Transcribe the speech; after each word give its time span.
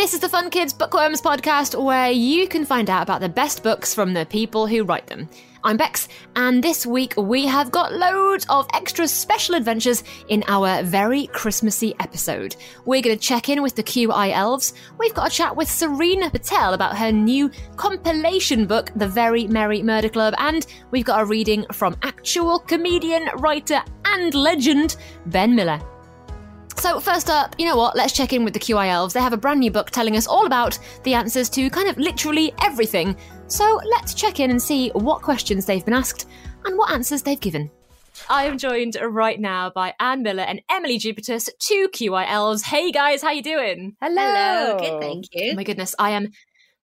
This 0.00 0.14
is 0.14 0.20
the 0.20 0.30
Fun 0.30 0.48
Kids 0.48 0.72
Bookworms 0.72 1.20
podcast 1.20 1.78
where 1.78 2.10
you 2.10 2.48
can 2.48 2.64
find 2.64 2.88
out 2.88 3.02
about 3.02 3.20
the 3.20 3.28
best 3.28 3.62
books 3.62 3.92
from 3.92 4.14
the 4.14 4.24
people 4.24 4.66
who 4.66 4.82
write 4.82 5.06
them. 5.08 5.28
I'm 5.62 5.76
Bex, 5.76 6.08
and 6.34 6.64
this 6.64 6.86
week 6.86 7.12
we 7.18 7.44
have 7.44 7.70
got 7.70 7.92
loads 7.92 8.46
of 8.48 8.66
extra 8.72 9.06
special 9.06 9.56
adventures 9.56 10.02
in 10.28 10.42
our 10.48 10.82
very 10.84 11.26
Christmassy 11.26 11.94
episode. 12.00 12.56
We're 12.86 13.02
going 13.02 13.14
to 13.14 13.22
check 13.22 13.50
in 13.50 13.60
with 13.60 13.74
the 13.74 13.82
QI 13.82 14.32
elves. 14.32 14.72
We've 14.96 15.12
got 15.12 15.30
a 15.30 15.34
chat 15.36 15.54
with 15.54 15.70
Serena 15.70 16.30
Patel 16.30 16.72
about 16.72 16.96
her 16.96 17.12
new 17.12 17.50
compilation 17.76 18.66
book, 18.66 18.90
The 18.96 19.06
Very 19.06 19.48
Merry 19.48 19.82
Murder 19.82 20.08
Club, 20.08 20.32
and 20.38 20.64
we've 20.92 21.04
got 21.04 21.20
a 21.20 21.26
reading 21.26 21.66
from 21.74 21.94
actual 22.02 22.58
comedian, 22.58 23.28
writer, 23.36 23.82
and 24.06 24.32
legend 24.32 24.96
Ben 25.26 25.54
Miller. 25.54 25.78
So, 26.80 26.98
first 26.98 27.28
up, 27.28 27.54
you 27.58 27.66
know 27.66 27.76
what? 27.76 27.94
Let's 27.94 28.14
check 28.14 28.32
in 28.32 28.42
with 28.42 28.54
the 28.54 28.58
QI 28.58 28.88
elves. 28.88 29.12
They 29.12 29.20
have 29.20 29.34
a 29.34 29.36
brand 29.36 29.60
new 29.60 29.70
book 29.70 29.90
telling 29.90 30.16
us 30.16 30.26
all 30.26 30.46
about 30.46 30.78
the 31.04 31.12
answers 31.12 31.50
to 31.50 31.68
kind 31.68 31.90
of 31.90 31.98
literally 31.98 32.54
everything. 32.64 33.18
So, 33.48 33.78
let's 33.84 34.14
check 34.14 34.40
in 34.40 34.50
and 34.50 34.62
see 34.62 34.88
what 34.94 35.20
questions 35.20 35.66
they've 35.66 35.84
been 35.84 35.92
asked 35.92 36.26
and 36.64 36.78
what 36.78 36.90
answers 36.90 37.20
they've 37.20 37.38
given. 37.38 37.70
I 38.30 38.46
am 38.46 38.56
joined 38.56 38.96
right 38.98 39.38
now 39.38 39.68
by 39.68 39.92
Anne 40.00 40.22
Miller 40.22 40.42
and 40.42 40.62
Emily 40.70 40.96
Jupitus, 40.96 41.50
two 41.58 41.90
QI 41.92 42.24
elves. 42.26 42.62
Hey 42.62 42.90
guys, 42.92 43.20
how 43.20 43.30
you 43.30 43.42
doing? 43.42 43.94
Hello. 44.00 44.22
Hello. 44.22 44.78
Good, 44.78 45.00
thank 45.02 45.26
you. 45.34 45.42
Oh 45.42 45.46
you. 45.48 45.56
my 45.56 45.64
goodness, 45.64 45.94
I 45.98 46.12
am 46.12 46.30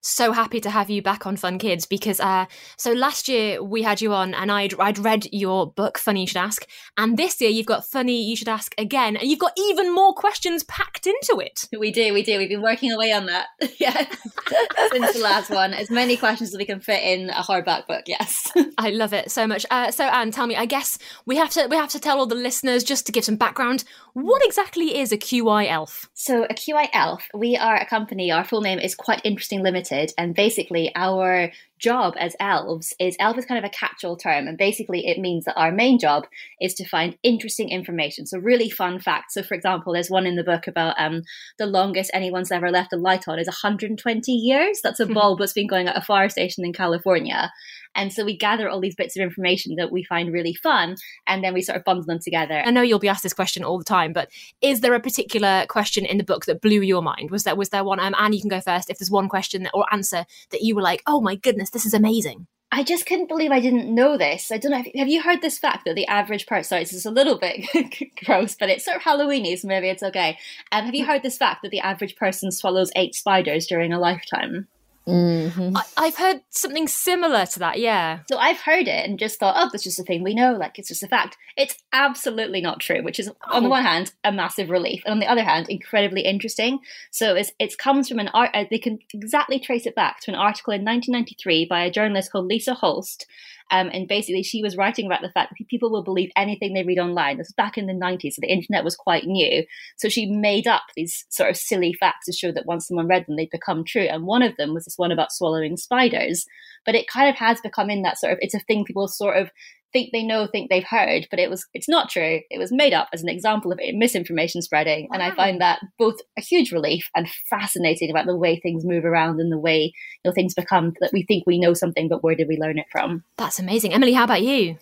so 0.00 0.32
happy 0.32 0.60
to 0.60 0.70
have 0.70 0.90
you 0.90 1.02
back 1.02 1.26
on 1.26 1.36
Fun 1.36 1.58
Kids 1.58 1.86
because 1.86 2.20
uh 2.20 2.46
so 2.76 2.92
last 2.92 3.28
year 3.28 3.62
we 3.62 3.82
had 3.82 4.00
you 4.00 4.12
on 4.12 4.34
and 4.34 4.50
I'd 4.50 4.78
I'd 4.78 4.98
read 4.98 5.26
your 5.32 5.70
book 5.70 5.98
Funny 5.98 6.22
You 6.22 6.26
Should 6.26 6.36
Ask 6.38 6.66
and 6.96 7.16
this 7.16 7.40
year 7.40 7.50
you've 7.50 7.66
got 7.66 7.86
Funny 7.86 8.22
You 8.22 8.36
Should 8.36 8.48
Ask 8.48 8.74
again 8.78 9.16
and 9.16 9.28
you've 9.28 9.38
got 9.38 9.52
even 9.56 9.94
more 9.94 10.14
questions 10.14 10.62
packed 10.64 11.06
into 11.06 11.40
it. 11.40 11.68
We 11.78 11.90
do, 11.90 12.12
we 12.12 12.22
do. 12.22 12.38
We've 12.38 12.48
been 12.48 12.62
working 12.62 12.92
away 12.92 13.12
on 13.12 13.26
that. 13.26 13.46
yeah. 13.78 14.06
Since 14.92 15.12
the 15.14 15.20
last 15.20 15.50
one. 15.50 15.74
As 15.74 15.90
many 15.90 16.16
questions 16.16 16.50
as 16.50 16.58
we 16.58 16.64
can 16.64 16.80
fit 16.80 17.02
in 17.02 17.30
a 17.30 17.42
hardback 17.42 17.86
book, 17.86 18.04
yes. 18.06 18.50
I 18.78 18.90
love 18.90 19.12
it 19.12 19.30
so 19.30 19.46
much. 19.46 19.66
Uh, 19.70 19.90
so 19.90 20.04
Anne, 20.04 20.30
tell 20.30 20.46
me, 20.46 20.56
I 20.56 20.66
guess 20.66 20.98
we 21.26 21.36
have 21.36 21.50
to 21.50 21.66
we 21.68 21.76
have 21.76 21.90
to 21.90 22.00
tell 22.00 22.18
all 22.18 22.26
the 22.26 22.34
listeners 22.34 22.84
just 22.84 23.06
to 23.06 23.12
give 23.12 23.24
some 23.24 23.36
background. 23.36 23.84
What 24.14 24.44
exactly 24.44 24.98
is 24.98 25.12
a 25.12 25.18
QI 25.18 25.68
elf? 25.68 26.08
So, 26.14 26.44
a 26.44 26.54
QI 26.54 26.88
Elf, 26.92 27.28
we 27.32 27.56
are 27.56 27.76
a 27.76 27.86
company, 27.86 28.32
our 28.32 28.44
full 28.44 28.60
name 28.60 28.78
is 28.78 28.94
Quite 28.94 29.20
Interesting 29.24 29.62
Limited, 29.62 29.87
and 29.92 30.34
basically 30.34 30.92
our 30.94 31.50
job 31.78 32.14
as 32.18 32.34
elves 32.40 32.92
is 32.98 33.16
elf 33.20 33.38
is 33.38 33.44
kind 33.44 33.62
of 33.62 33.68
a 33.68 33.72
catch 33.72 34.04
all 34.04 34.16
term, 34.16 34.46
and 34.46 34.58
basically 34.58 35.06
it 35.06 35.18
means 35.18 35.44
that 35.44 35.56
our 35.56 35.72
main 35.72 35.98
job 35.98 36.26
is 36.60 36.74
to 36.74 36.88
find 36.88 37.16
interesting 37.22 37.68
information. 37.70 38.26
So, 38.26 38.38
really 38.38 38.70
fun 38.70 38.98
facts. 39.00 39.34
So, 39.34 39.42
for 39.42 39.54
example, 39.54 39.92
there's 39.92 40.10
one 40.10 40.26
in 40.26 40.36
the 40.36 40.44
book 40.44 40.66
about 40.66 40.94
um, 40.98 41.22
the 41.58 41.66
longest 41.66 42.10
anyone's 42.12 42.50
ever 42.50 42.70
left 42.70 42.92
a 42.92 42.96
light 42.96 43.28
on 43.28 43.38
is 43.38 43.46
120 43.46 44.32
years. 44.32 44.80
That's 44.82 45.00
a 45.00 45.06
bulb 45.18 45.38
that's 45.38 45.52
been 45.52 45.66
going 45.66 45.88
at 45.88 45.96
a 45.96 46.02
fire 46.02 46.28
station 46.28 46.64
in 46.64 46.72
California. 46.72 47.50
And 47.98 48.12
so 48.12 48.24
we 48.24 48.36
gather 48.36 48.68
all 48.68 48.80
these 48.80 48.94
bits 48.94 49.16
of 49.16 49.22
information 49.22 49.74
that 49.74 49.90
we 49.90 50.04
find 50.04 50.32
really 50.32 50.54
fun, 50.54 50.94
and 51.26 51.42
then 51.42 51.52
we 51.52 51.62
sort 51.62 51.76
of 51.76 51.84
bundle 51.84 52.06
them 52.06 52.20
together. 52.22 52.62
I 52.64 52.70
know 52.70 52.80
you'll 52.80 53.00
be 53.00 53.08
asked 53.08 53.24
this 53.24 53.34
question 53.34 53.64
all 53.64 53.76
the 53.76 53.84
time, 53.84 54.12
but 54.12 54.30
is 54.62 54.80
there 54.80 54.94
a 54.94 55.00
particular 55.00 55.66
question 55.68 56.06
in 56.06 56.16
the 56.16 56.24
book 56.24 56.46
that 56.46 56.62
blew 56.62 56.80
your 56.80 57.02
mind? 57.02 57.32
Was 57.32 57.42
there 57.42 57.56
was 57.56 57.70
there 57.70 57.82
one? 57.82 57.98
Um, 57.98 58.14
Anne, 58.16 58.32
you 58.32 58.40
can 58.40 58.48
go 58.48 58.60
first. 58.60 58.88
If 58.88 58.98
there's 58.98 59.10
one 59.10 59.28
question 59.28 59.64
that, 59.64 59.72
or 59.74 59.84
answer 59.92 60.24
that 60.50 60.62
you 60.62 60.76
were 60.76 60.82
like, 60.82 61.02
"Oh 61.08 61.20
my 61.20 61.34
goodness, 61.34 61.70
this 61.70 61.84
is 61.84 61.92
amazing." 61.92 62.46
I 62.70 62.84
just 62.84 63.06
couldn't 63.06 63.28
believe 63.28 63.50
I 63.50 63.60
didn't 63.60 63.92
know 63.92 64.16
this. 64.16 64.52
I 64.52 64.58
don't 64.58 64.70
know. 64.70 64.82
If, 64.84 64.94
have 64.94 65.08
you 65.08 65.22
heard 65.22 65.40
this 65.40 65.58
fact 65.58 65.86
that 65.86 65.94
the 65.94 66.06
average 66.06 66.46
person? 66.46 66.68
Sorry, 66.68 66.82
this 66.82 66.92
is 66.92 67.06
a 67.06 67.10
little 67.10 67.38
bit 67.38 67.66
gross, 68.24 68.54
but 68.54 68.68
it's 68.68 68.84
sort 68.84 68.98
of 68.98 69.02
Halloweeny, 69.02 69.58
so 69.58 69.66
maybe 69.66 69.88
it's 69.88 70.02
okay. 70.02 70.38
Um, 70.70 70.84
have 70.84 70.94
you 70.94 71.06
heard 71.06 71.22
this 71.22 71.38
fact 71.38 71.62
that 71.62 71.70
the 71.70 71.80
average 71.80 72.14
person 72.16 72.52
swallows 72.52 72.92
eight 72.94 73.14
spiders 73.14 73.66
during 73.66 73.92
a 73.92 73.98
lifetime? 73.98 74.68
Mm-hmm. 75.08 75.76
I, 75.76 75.82
I've 75.96 76.16
heard 76.16 76.40
something 76.50 76.86
similar 76.86 77.46
to 77.46 77.58
that. 77.60 77.78
Yeah. 77.80 78.20
So 78.30 78.38
I've 78.38 78.60
heard 78.60 78.86
it 78.88 79.08
and 79.08 79.18
just 79.18 79.38
thought, 79.40 79.54
oh, 79.56 79.68
that's 79.72 79.84
just 79.84 79.98
a 79.98 80.02
thing 80.02 80.22
we 80.22 80.34
know. 80.34 80.52
Like 80.52 80.78
it's 80.78 80.88
just 80.88 81.02
a 81.02 81.08
fact. 81.08 81.36
It's 81.56 81.76
absolutely 81.92 82.60
not 82.60 82.80
true. 82.80 83.02
Which 83.02 83.18
is, 83.18 83.30
on 83.50 83.62
the 83.62 83.68
Oh. 83.68 83.70
one 83.70 83.82
hand, 83.84 84.12
a 84.24 84.30
massive 84.32 84.70
relief, 84.70 85.02
and 85.04 85.12
on 85.12 85.18
the 85.18 85.26
other 85.30 85.42
hand, 85.44 85.66
incredibly 85.68 86.22
interesting. 86.22 86.78
So 87.10 87.34
it's 87.34 87.52
it 87.58 87.78
comes 87.78 88.08
from 88.08 88.18
an 88.18 88.28
art. 88.28 88.50
Uh, 88.54 88.64
they 88.70 88.78
can 88.78 88.98
exactly 89.14 89.58
trace 89.58 89.86
it 89.86 89.94
back 89.94 90.20
to 90.20 90.30
an 90.30 90.36
article 90.36 90.72
in 90.72 90.84
1993 90.84 91.64
by 91.66 91.84
a 91.84 91.90
journalist 91.90 92.30
called 92.32 92.46
Lisa 92.46 92.74
Holst. 92.74 93.26
Um, 93.70 93.90
and 93.92 94.08
basically, 94.08 94.42
she 94.42 94.62
was 94.62 94.76
writing 94.76 95.06
about 95.06 95.22
the 95.22 95.30
fact 95.30 95.52
that 95.58 95.68
people 95.68 95.90
will 95.90 96.02
believe 96.02 96.30
anything 96.36 96.72
they 96.72 96.84
read 96.84 96.98
online. 96.98 97.36
This 97.36 97.48
was 97.48 97.54
back 97.54 97.76
in 97.76 97.86
the 97.86 97.92
90s, 97.92 98.32
so 98.32 98.40
the 98.40 98.52
internet 98.52 98.84
was 98.84 98.96
quite 98.96 99.24
new. 99.24 99.64
So 99.96 100.08
she 100.08 100.26
made 100.26 100.66
up 100.66 100.82
these 100.96 101.26
sort 101.28 101.50
of 101.50 101.56
silly 101.56 101.92
facts 101.92 102.26
to 102.26 102.32
show 102.32 102.52
that 102.52 102.66
once 102.66 102.88
someone 102.88 103.08
read 103.08 103.26
them, 103.26 103.36
they'd 103.36 103.50
become 103.50 103.84
true. 103.84 104.02
And 104.02 104.24
one 104.24 104.42
of 104.42 104.56
them 104.56 104.74
was 104.74 104.84
this 104.84 104.98
one 104.98 105.12
about 105.12 105.32
swallowing 105.32 105.76
spiders. 105.76 106.46
But 106.86 106.94
it 106.94 107.08
kind 107.08 107.28
of 107.28 107.36
has 107.36 107.60
become 107.60 107.90
in 107.90 108.02
that 108.02 108.18
sort 108.18 108.32
of, 108.32 108.38
it's 108.40 108.54
a 108.54 108.60
thing 108.60 108.84
people 108.84 109.08
sort 109.08 109.36
of 109.36 109.50
think 109.92 110.10
they 110.12 110.22
know, 110.22 110.46
think 110.46 110.70
they've 110.70 110.84
heard, 110.84 111.26
but 111.30 111.38
it 111.38 111.50
was, 111.50 111.66
it's 111.74 111.88
not 111.88 112.10
true. 112.10 112.40
It 112.50 112.58
was 112.58 112.72
made 112.72 112.92
up 112.92 113.08
as 113.12 113.22
an 113.22 113.28
example 113.28 113.72
of 113.72 113.80
misinformation 113.94 114.62
spreading. 114.62 115.08
And 115.12 115.22
I 115.22 115.34
find 115.34 115.60
that 115.60 115.80
both 115.98 116.16
a 116.38 116.42
huge 116.42 116.72
relief 116.72 117.08
and 117.14 117.28
fascinating 117.50 118.10
about 118.10 118.26
the 118.26 118.36
way 118.36 118.58
things 118.60 118.84
move 118.84 119.04
around 119.04 119.40
and 119.40 119.52
the 119.52 119.58
way, 119.58 119.92
you 120.24 120.28
know, 120.28 120.32
things 120.32 120.54
become 120.54 120.94
that 121.00 121.12
we 121.12 121.22
think 121.24 121.44
we 121.46 121.58
know 121.58 121.74
something, 121.74 122.08
but 122.08 122.22
where 122.22 122.34
did 122.34 122.48
we 122.48 122.58
learn 122.58 122.78
it 122.78 122.86
from? 122.90 123.24
That's 123.36 123.58
amazing. 123.58 123.94
Emily, 123.94 124.12
how 124.12 124.24
about 124.24 124.42
you? 124.42 124.78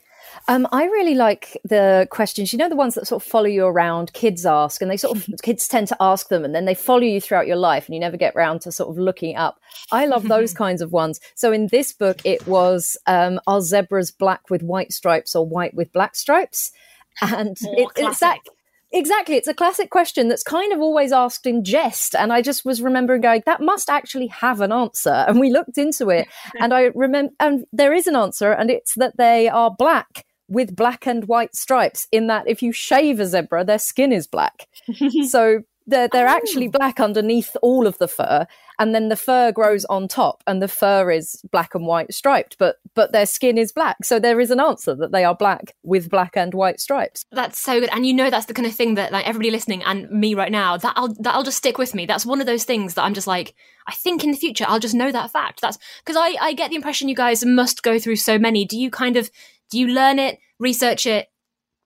Um, 0.48 0.68
I 0.70 0.84
really 0.84 1.14
like 1.14 1.58
the 1.64 2.06
questions. 2.10 2.52
You 2.52 2.58
know, 2.58 2.68
the 2.68 2.76
ones 2.76 2.94
that 2.94 3.06
sort 3.06 3.22
of 3.22 3.28
follow 3.28 3.46
you 3.46 3.66
around. 3.66 4.12
Kids 4.12 4.46
ask, 4.46 4.80
and 4.80 4.90
they 4.90 4.96
sort 4.96 5.16
of 5.16 5.28
kids 5.42 5.66
tend 5.66 5.88
to 5.88 5.96
ask 6.00 6.28
them, 6.28 6.44
and 6.44 6.54
then 6.54 6.64
they 6.66 6.74
follow 6.74 7.00
you 7.00 7.20
throughout 7.20 7.46
your 7.46 7.56
life, 7.56 7.86
and 7.86 7.94
you 7.94 8.00
never 8.00 8.16
get 8.16 8.36
round 8.36 8.60
to 8.62 8.72
sort 8.72 8.90
of 8.90 8.98
looking 8.98 9.36
up. 9.36 9.58
I 9.90 10.06
love 10.06 10.28
those 10.28 10.52
kinds 10.64 10.82
of 10.82 10.92
ones. 10.92 11.20
So 11.34 11.52
in 11.52 11.68
this 11.68 11.92
book, 11.92 12.20
it 12.24 12.46
was 12.46 12.96
um, 13.06 13.40
are 13.46 13.60
zebras 13.60 14.10
black 14.10 14.48
with 14.50 14.62
white 14.62 14.92
stripes 14.92 15.34
or 15.34 15.46
white 15.46 15.74
with 15.74 15.92
black 15.92 16.14
stripes? 16.14 16.70
And 17.20 17.56
it, 17.62 17.88
it's 17.96 18.20
that. 18.20 18.38
Exactly. 18.92 19.36
It's 19.36 19.48
a 19.48 19.54
classic 19.54 19.90
question 19.90 20.28
that's 20.28 20.42
kind 20.42 20.72
of 20.72 20.80
always 20.80 21.12
asked 21.12 21.46
in 21.46 21.64
jest. 21.64 22.14
And 22.14 22.32
I 22.32 22.40
just 22.40 22.64
was 22.64 22.80
remembering 22.80 23.20
going, 23.20 23.42
that 23.44 23.60
must 23.60 23.90
actually 23.90 24.28
have 24.28 24.60
an 24.60 24.70
answer. 24.70 25.10
And 25.10 25.40
we 25.40 25.50
looked 25.50 25.76
into 25.76 26.08
it 26.10 26.28
and 26.60 26.72
I 26.72 26.92
remember, 26.94 27.32
and 27.40 27.66
there 27.72 27.92
is 27.92 28.06
an 28.06 28.16
answer, 28.16 28.52
and 28.52 28.70
it's 28.70 28.94
that 28.94 29.16
they 29.16 29.48
are 29.48 29.74
black 29.76 30.25
with 30.48 30.76
black 30.76 31.06
and 31.06 31.26
white 31.26 31.54
stripes, 31.54 32.06
in 32.12 32.26
that 32.28 32.48
if 32.48 32.62
you 32.62 32.72
shave 32.72 33.20
a 33.20 33.26
zebra, 33.26 33.64
their 33.64 33.78
skin 33.78 34.12
is 34.12 34.26
black. 34.26 34.68
so 35.28 35.62
they're, 35.86 36.08
they're 36.08 36.26
actually 36.26 36.68
oh. 36.68 36.72
black 36.72 37.00
underneath 37.00 37.56
all 37.62 37.86
of 37.86 37.98
the 37.98 38.08
fur. 38.08 38.46
And 38.78 38.94
then 38.94 39.08
the 39.08 39.16
fur 39.16 39.52
grows 39.52 39.86
on 39.86 40.06
top, 40.06 40.42
and 40.46 40.60
the 40.60 40.68
fur 40.68 41.10
is 41.10 41.42
black 41.50 41.74
and 41.74 41.86
white 41.86 42.12
striped, 42.12 42.58
but 42.58 42.76
but 42.94 43.10
their 43.10 43.24
skin 43.24 43.56
is 43.56 43.72
black. 43.72 44.04
So 44.04 44.18
there 44.18 44.38
is 44.38 44.50
an 44.50 44.60
answer 44.60 44.94
that 44.96 45.12
they 45.12 45.24
are 45.24 45.34
black 45.34 45.74
with 45.82 46.10
black 46.10 46.36
and 46.36 46.52
white 46.52 46.78
stripes. 46.78 47.24
That's 47.32 47.58
so 47.58 47.80
good, 47.80 47.88
and 47.90 48.04
you 48.04 48.12
know 48.12 48.28
that's 48.28 48.44
the 48.44 48.52
kind 48.52 48.66
of 48.66 48.74
thing 48.74 48.96
that 48.96 49.12
like 49.12 49.26
everybody 49.26 49.50
listening 49.50 49.82
and 49.82 50.10
me 50.10 50.34
right 50.34 50.52
now 50.52 50.76
that 50.76 50.92
I'll 50.94 51.14
that'll 51.20 51.42
just 51.42 51.56
stick 51.56 51.78
with 51.78 51.94
me. 51.94 52.04
That's 52.04 52.26
one 52.26 52.40
of 52.40 52.46
those 52.46 52.64
things 52.64 52.94
that 52.94 53.04
I'm 53.04 53.14
just 53.14 53.26
like, 53.26 53.54
I 53.86 53.94
think 53.94 54.22
in 54.22 54.30
the 54.30 54.36
future 54.36 54.66
I'll 54.68 54.78
just 54.78 54.94
know 54.94 55.10
that 55.10 55.30
fact. 55.30 55.62
That's 55.62 55.78
because 56.04 56.16
I 56.18 56.36
I 56.38 56.52
get 56.52 56.68
the 56.68 56.76
impression 56.76 57.08
you 57.08 57.16
guys 57.16 57.46
must 57.46 57.82
go 57.82 57.98
through 57.98 58.16
so 58.16 58.38
many. 58.38 58.66
Do 58.66 58.78
you 58.78 58.90
kind 58.90 59.16
of 59.16 59.30
do 59.70 59.78
you 59.78 59.88
learn 59.88 60.18
it, 60.18 60.38
research 60.58 61.06
it, 61.06 61.28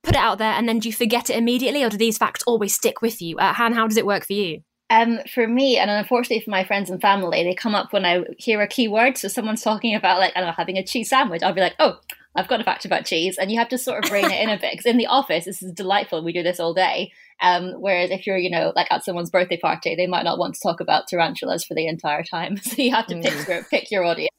put 0.03 0.15
it 0.15 0.21
out 0.21 0.39
there, 0.39 0.53
and 0.53 0.69
then 0.69 0.79
do 0.79 0.89
you 0.89 0.93
forget 0.93 1.31
it 1.31 1.37
immediately, 1.37 1.83
or 1.83 1.91
do 1.91 1.97
these 1.97 2.19
facts 2.19 2.43
always 2.47 2.75
stick 2.75 3.03
with 3.03 3.21
you? 3.21 3.37
Uh, 3.39 3.55
Anne, 3.59 3.75
how 3.75 3.87
does 3.87 3.97
it 3.97 4.07
work 4.07 4.27
for 4.27 4.33
you? 4.33 4.63
Um, 4.89 5.21
for 5.33 5.47
me, 5.47 5.79
and 5.79 5.89
unfortunately 5.91 6.41
for 6.41 6.51
my 6.51 6.65
friends 6.65 6.91
and 6.91 7.01
family, 7.01 7.45
they 7.45 7.55
come 7.55 7.77
up 7.77 7.93
when 7.93 8.05
I 8.05 8.25
hear 8.39 8.61
a 8.61 8.67
keyword. 8.67 9.17
So 9.17 9.29
someone's 9.29 9.63
talking 9.63 9.95
about 9.95 10.19
like 10.19 10.33
I 10.35 10.41
don't 10.41 10.49
know 10.49 10.55
having 10.57 10.79
a 10.79 10.85
cheese 10.85 11.11
sandwich. 11.11 11.43
I'll 11.43 11.53
be 11.53 11.61
like, 11.61 11.77
oh, 11.79 12.01
I've 12.35 12.49
got 12.49 12.61
a 12.61 12.65
fact 12.65 12.85
about 12.85 13.05
cheese, 13.05 13.39
and 13.39 13.53
you 13.53 13.59
have 13.59 13.69
to 13.69 13.79
sort 13.79 14.05
of 14.05 14.11
rein 14.11 14.31
it 14.31 14.43
in 14.43 14.51
a 14.51 14.59
bit. 14.59 14.73
Because 14.73 14.87
in 14.87 14.97
the 14.97 15.07
office, 15.07 15.45
this 15.45 15.63
is 15.63 15.73
delightful. 15.73 16.25
We 16.25 16.33
do 16.33 16.43
this 16.43 16.59
all 16.59 16.75
day. 16.75 17.13
Um, 17.41 17.75
whereas 17.79 18.11
if 18.11 18.27
you're, 18.27 18.37
you 18.37 18.51
know, 18.51 18.73
like 18.75 18.89
at 18.91 19.05
someone's 19.05 19.31
birthday 19.31 19.57
party, 19.57 19.95
they 19.95 20.07
might 20.07 20.25
not 20.25 20.39
want 20.39 20.55
to 20.55 20.61
talk 20.63 20.81
about 20.81 21.07
tarantulas 21.09 21.65
for 21.65 21.75
the 21.75 21.87
entire 21.87 22.25
time. 22.25 22.57
So 22.63 22.83
you 22.83 22.93
have 22.93 23.07
to 23.07 23.21
pick 23.21 23.49
your 23.49 23.65
pick 23.65 23.91
your 23.91 24.05
audience. 24.05 24.31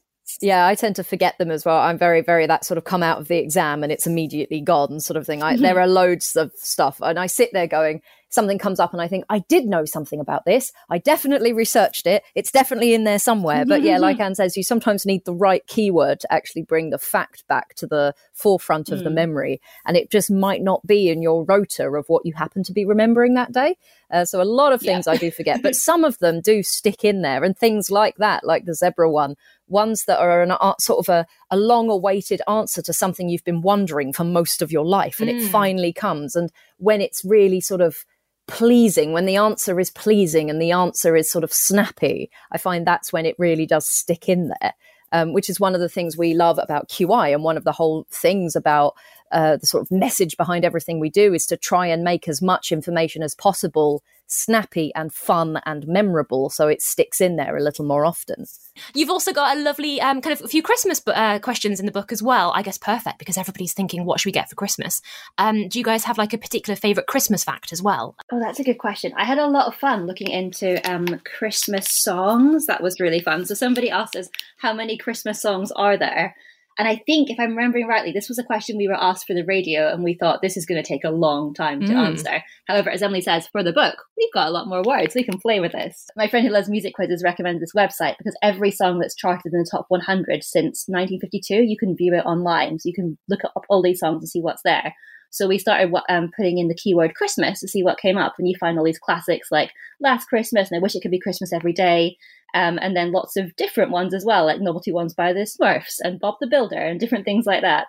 Yeah, 0.42 0.66
I 0.66 0.74
tend 0.74 0.96
to 0.96 1.04
forget 1.04 1.38
them 1.38 1.52
as 1.52 1.64
well. 1.64 1.78
I'm 1.78 1.96
very, 1.96 2.20
very 2.20 2.46
that 2.46 2.64
sort 2.64 2.76
of 2.76 2.84
come 2.84 3.02
out 3.02 3.20
of 3.20 3.28
the 3.28 3.38
exam 3.38 3.84
and 3.84 3.92
it's 3.92 4.08
immediately 4.08 4.60
gone 4.60 4.98
sort 4.98 5.16
of 5.16 5.24
thing. 5.24 5.40
I, 5.40 5.54
mm-hmm. 5.54 5.62
there 5.62 5.80
are 5.80 5.86
loads 5.86 6.34
of 6.34 6.50
stuff, 6.56 7.00
and 7.00 7.18
I 7.18 7.26
sit 7.26 7.50
there 7.52 7.68
going, 7.68 8.02
something 8.32 8.58
comes 8.58 8.80
up, 8.80 8.92
and 8.92 9.02
I 9.02 9.08
think 9.08 9.24
I 9.28 9.40
did 9.40 9.66
know 9.66 9.84
something 9.84 10.18
about 10.18 10.44
this. 10.44 10.72
I 10.90 10.98
definitely 10.98 11.52
researched 11.52 12.06
it. 12.06 12.24
It's 12.34 12.50
definitely 12.50 12.94
in 12.94 13.04
there 13.04 13.18
somewhere. 13.18 13.64
But 13.66 13.82
yeah, 13.82 13.98
like 13.98 14.18
Anne 14.20 14.34
says, 14.34 14.56
you 14.56 14.62
sometimes 14.62 15.06
need 15.06 15.24
the 15.24 15.34
right 15.34 15.64
keyword 15.66 16.20
to 16.20 16.32
actually 16.32 16.62
bring 16.62 16.90
the 16.90 16.98
fact 16.98 17.46
back 17.46 17.74
to 17.76 17.86
the 17.86 18.14
forefront 18.32 18.90
of 18.90 19.04
the 19.04 19.10
memory, 19.10 19.60
and 19.86 19.96
it 19.96 20.10
just 20.10 20.30
might 20.30 20.62
not 20.62 20.86
be 20.86 21.10
in 21.10 21.22
your 21.22 21.44
rota 21.44 21.88
of 21.90 22.06
what 22.08 22.24
you 22.24 22.32
happen 22.34 22.62
to 22.64 22.72
be 22.72 22.84
remembering 22.84 23.34
that 23.34 23.52
day. 23.52 23.76
Uh, 24.10 24.24
so 24.24 24.42
a 24.42 24.44
lot 24.44 24.72
of 24.72 24.80
things 24.80 25.06
I 25.06 25.16
do 25.16 25.30
forget, 25.30 25.62
but 25.62 25.74
some 25.88 26.04
of 26.04 26.18
them 26.18 26.40
do 26.40 26.62
stick 26.62 27.04
in 27.04 27.22
there, 27.22 27.44
and 27.44 27.56
things 27.56 27.90
like 27.90 28.16
that, 28.16 28.44
like 28.44 28.64
the 28.64 28.74
zebra 28.74 29.10
one, 29.10 29.36
ones 29.68 30.04
that 30.04 30.18
are 30.18 30.42
an 30.42 30.52
uh, 30.52 30.74
sort 30.78 31.06
of 31.06 31.08
a, 31.08 31.26
a 31.50 31.56
long 31.56 31.90
awaited 31.90 32.40
answer 32.48 32.82
to 32.82 32.92
something 32.92 33.28
you've 33.28 33.44
been 33.44 33.62
wondering 33.62 34.12
for 34.12 34.24
most 34.24 34.62
of 34.62 34.72
your 34.72 34.84
life, 34.84 35.20
and 35.20 35.28
it 35.28 35.42
finally 35.50 35.92
comes. 35.92 36.34
And 36.34 36.50
when 36.78 37.00
it's 37.00 37.24
really 37.24 37.60
sort 37.60 37.80
of 37.80 38.04
pleasing, 38.46 39.12
when 39.12 39.26
the 39.26 39.36
answer 39.36 39.78
is 39.78 39.90
pleasing 39.90 40.50
and 40.50 40.60
the 40.60 40.72
answer 40.72 41.16
is 41.16 41.30
sort 41.30 41.44
of 41.44 41.52
snappy, 41.52 42.30
I 42.50 42.58
find 42.58 42.86
that's 42.86 43.12
when 43.12 43.26
it 43.26 43.36
really 43.38 43.66
does 43.66 43.86
stick 43.88 44.28
in 44.28 44.48
there. 44.60 44.74
Um, 45.14 45.34
which 45.34 45.50
is 45.50 45.60
one 45.60 45.74
of 45.74 45.80
the 45.82 45.90
things 45.90 46.16
we 46.16 46.32
love 46.32 46.58
about 46.58 46.88
QI, 46.88 47.34
and 47.34 47.44
one 47.44 47.58
of 47.58 47.64
the 47.64 47.72
whole 47.72 48.06
things 48.10 48.56
about 48.56 48.94
uh, 49.30 49.58
the 49.58 49.66
sort 49.66 49.82
of 49.82 49.90
message 49.90 50.38
behind 50.38 50.64
everything 50.64 51.00
we 51.00 51.10
do 51.10 51.34
is 51.34 51.44
to 51.46 51.56
try 51.58 51.86
and 51.86 52.02
make 52.02 52.28
as 52.28 52.40
much 52.40 52.72
information 52.72 53.22
as 53.22 53.34
possible 53.34 54.02
snappy 54.32 54.92
and 54.94 55.12
fun 55.12 55.60
and 55.66 55.86
memorable 55.86 56.50
so 56.50 56.68
it 56.68 56.82
sticks 56.82 57.20
in 57.20 57.36
there 57.36 57.56
a 57.56 57.62
little 57.62 57.84
more 57.84 58.04
often. 58.04 58.46
You've 58.94 59.10
also 59.10 59.32
got 59.32 59.56
a 59.56 59.60
lovely 59.60 60.00
um, 60.00 60.20
kind 60.20 60.32
of 60.32 60.44
a 60.44 60.48
few 60.48 60.62
Christmas 60.62 61.02
uh, 61.06 61.38
questions 61.38 61.78
in 61.78 61.86
the 61.86 61.92
book 61.92 62.12
as 62.12 62.22
well. 62.22 62.52
I 62.54 62.62
guess 62.62 62.78
perfect 62.78 63.18
because 63.18 63.36
everybody's 63.36 63.74
thinking, 63.74 64.04
what 64.04 64.20
should 64.20 64.28
we 64.28 64.32
get 64.32 64.48
for 64.48 64.56
Christmas? 64.56 65.02
Um, 65.38 65.68
do 65.68 65.78
you 65.78 65.84
guys 65.84 66.04
have 66.04 66.18
like 66.18 66.32
a 66.32 66.38
particular 66.38 66.76
favourite 66.76 67.06
Christmas 67.06 67.44
fact 67.44 67.72
as 67.72 67.82
well? 67.82 68.16
Oh, 68.30 68.40
that's 68.40 68.60
a 68.60 68.64
good 68.64 68.78
question. 68.78 69.12
I 69.16 69.24
had 69.24 69.38
a 69.38 69.46
lot 69.46 69.66
of 69.66 69.74
fun 69.74 70.06
looking 70.06 70.30
into 70.30 70.80
um, 70.90 71.20
Christmas 71.24 71.90
songs. 71.90 72.66
That 72.66 72.82
was 72.82 73.00
really 73.00 73.20
fun. 73.20 73.44
So 73.44 73.54
somebody 73.54 73.90
asked 73.90 74.16
us, 74.16 74.30
how 74.58 74.72
many 74.72 74.96
Christmas 74.96 75.40
songs 75.40 75.70
are 75.72 75.96
there? 75.96 76.34
And 76.78 76.88
I 76.88 76.96
think, 77.06 77.28
if 77.28 77.38
I'm 77.38 77.54
remembering 77.56 77.86
rightly, 77.86 78.12
this 78.12 78.28
was 78.28 78.38
a 78.38 78.44
question 78.44 78.78
we 78.78 78.88
were 78.88 78.94
asked 78.94 79.26
for 79.26 79.34
the 79.34 79.44
radio, 79.44 79.92
and 79.92 80.02
we 80.02 80.14
thought 80.14 80.40
this 80.40 80.56
is 80.56 80.64
going 80.64 80.82
to 80.82 80.88
take 80.88 81.04
a 81.04 81.10
long 81.10 81.52
time 81.52 81.80
to 81.80 81.92
mm. 81.92 82.06
answer. 82.06 82.42
However, 82.66 82.90
as 82.90 83.02
Emily 83.02 83.20
says, 83.20 83.46
for 83.48 83.62
the 83.62 83.72
book, 83.72 83.96
we've 84.16 84.32
got 84.32 84.48
a 84.48 84.50
lot 84.50 84.68
more 84.68 84.82
words. 84.82 85.14
We 85.14 85.24
can 85.24 85.38
play 85.38 85.60
with 85.60 85.72
this. 85.72 86.06
My 86.16 86.28
friend 86.28 86.46
who 86.46 86.52
loves 86.52 86.70
music 86.70 86.94
quizzes 86.94 87.22
recommended 87.22 87.62
this 87.62 87.74
website 87.76 88.16
because 88.16 88.36
every 88.42 88.70
song 88.70 88.98
that's 88.98 89.14
charted 89.14 89.52
in 89.52 89.58
the 89.58 89.68
top 89.70 89.86
100 89.88 90.42
since 90.42 90.84
1952, 90.88 91.62
you 91.62 91.76
can 91.76 91.96
view 91.96 92.14
it 92.14 92.24
online. 92.24 92.78
So 92.78 92.88
you 92.88 92.94
can 92.94 93.18
look 93.28 93.44
up 93.44 93.64
all 93.68 93.82
these 93.82 94.00
songs 94.00 94.22
and 94.22 94.28
see 94.28 94.40
what's 94.40 94.62
there. 94.64 94.94
So 95.32 95.48
we 95.48 95.58
started 95.58 95.90
um, 96.10 96.30
putting 96.36 96.58
in 96.58 96.68
the 96.68 96.74
keyword 96.74 97.14
Christmas 97.14 97.60
to 97.60 97.68
see 97.68 97.82
what 97.82 97.98
came 97.98 98.18
up, 98.18 98.34
and 98.38 98.46
you 98.46 98.54
find 98.60 98.78
all 98.78 98.84
these 98.84 98.98
classics 98.98 99.48
like 99.50 99.72
Last 99.98 100.26
Christmas 100.26 100.70
and 100.70 100.78
I 100.78 100.82
Wish 100.82 100.94
It 100.94 101.00
Could 101.00 101.10
Be 101.10 101.18
Christmas 101.18 101.54
Every 101.54 101.72
Day, 101.72 102.18
um, 102.54 102.78
and 102.82 102.96
then 102.96 103.12
lots 103.12 103.36
of 103.36 103.56
different 103.56 103.90
ones 103.90 104.14
as 104.14 104.24
well, 104.24 104.44
like 104.46 104.60
novelty 104.60 104.92
ones 104.92 105.14
by 105.14 105.32
the 105.32 105.40
Smurfs 105.40 105.96
and 106.02 106.20
Bob 106.20 106.34
the 106.40 106.46
Builder 106.46 106.78
and 106.78 107.00
different 107.00 107.24
things 107.24 107.46
like 107.46 107.62
that. 107.62 107.86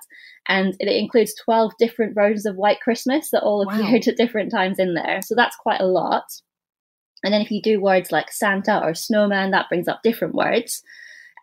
And 0.47 0.75
it 0.79 0.87
includes 0.87 1.35
12 1.43 1.73
different 1.77 2.15
versions 2.15 2.45
of 2.45 2.55
White 2.55 2.81
Christmas 2.81 3.29
that 3.31 3.43
all 3.43 3.67
appeared 3.67 4.07
at 4.07 4.15
different 4.17 4.51
times 4.51 4.79
in 4.79 4.93
there. 4.93 5.19
So 5.23 5.35
that's 5.35 5.55
quite 5.55 5.81
a 5.81 5.85
lot. 5.87 6.23
And 7.23 7.33
then 7.33 7.41
if 7.41 7.51
you 7.51 7.61
do 7.61 7.81
words 7.81 8.11
like 8.11 8.31
Santa 8.31 8.81
or 8.83 8.93
snowman, 8.93 9.51
that 9.51 9.69
brings 9.69 9.87
up 9.87 10.01
different 10.03 10.35
words. 10.35 10.81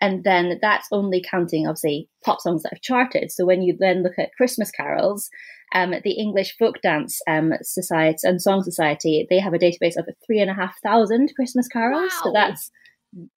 And 0.02 0.25
then 0.25 0.58
that's 0.62 0.88
only 0.93 1.23
counting, 1.23 1.66
obviously, 1.66 2.08
pop 2.25 2.40
songs 2.40 2.62
that 2.62 2.73
have 2.73 2.82
charted. 2.82 3.31
So 3.31 3.44
when 3.44 3.61
you 3.61 3.76
then 3.78 4.02
look 4.02 4.19
at 4.19 4.34
Christmas 4.37 4.70
carols, 4.70 5.28
um, 5.75 5.94
the 6.05 6.12
English 6.12 6.56
Folk 6.58 6.81
Dance 6.82 7.20
um, 7.28 7.52
Society 7.62 8.16
and 8.25 8.40
Song 8.40 8.62
Society, 8.62 9.26
they 9.28 9.38
have 9.38 9.52
a 9.52 9.58
database 9.58 9.96
of 9.96 10.08
three 10.26 10.40
and 10.40 10.50
a 10.50 10.55
half 10.55 10.75
thousand 10.82 11.32
Christmas 11.37 11.69
carols. 11.69 12.12
Wow. 12.12 12.20
So 12.25 12.32
that's 12.32 12.70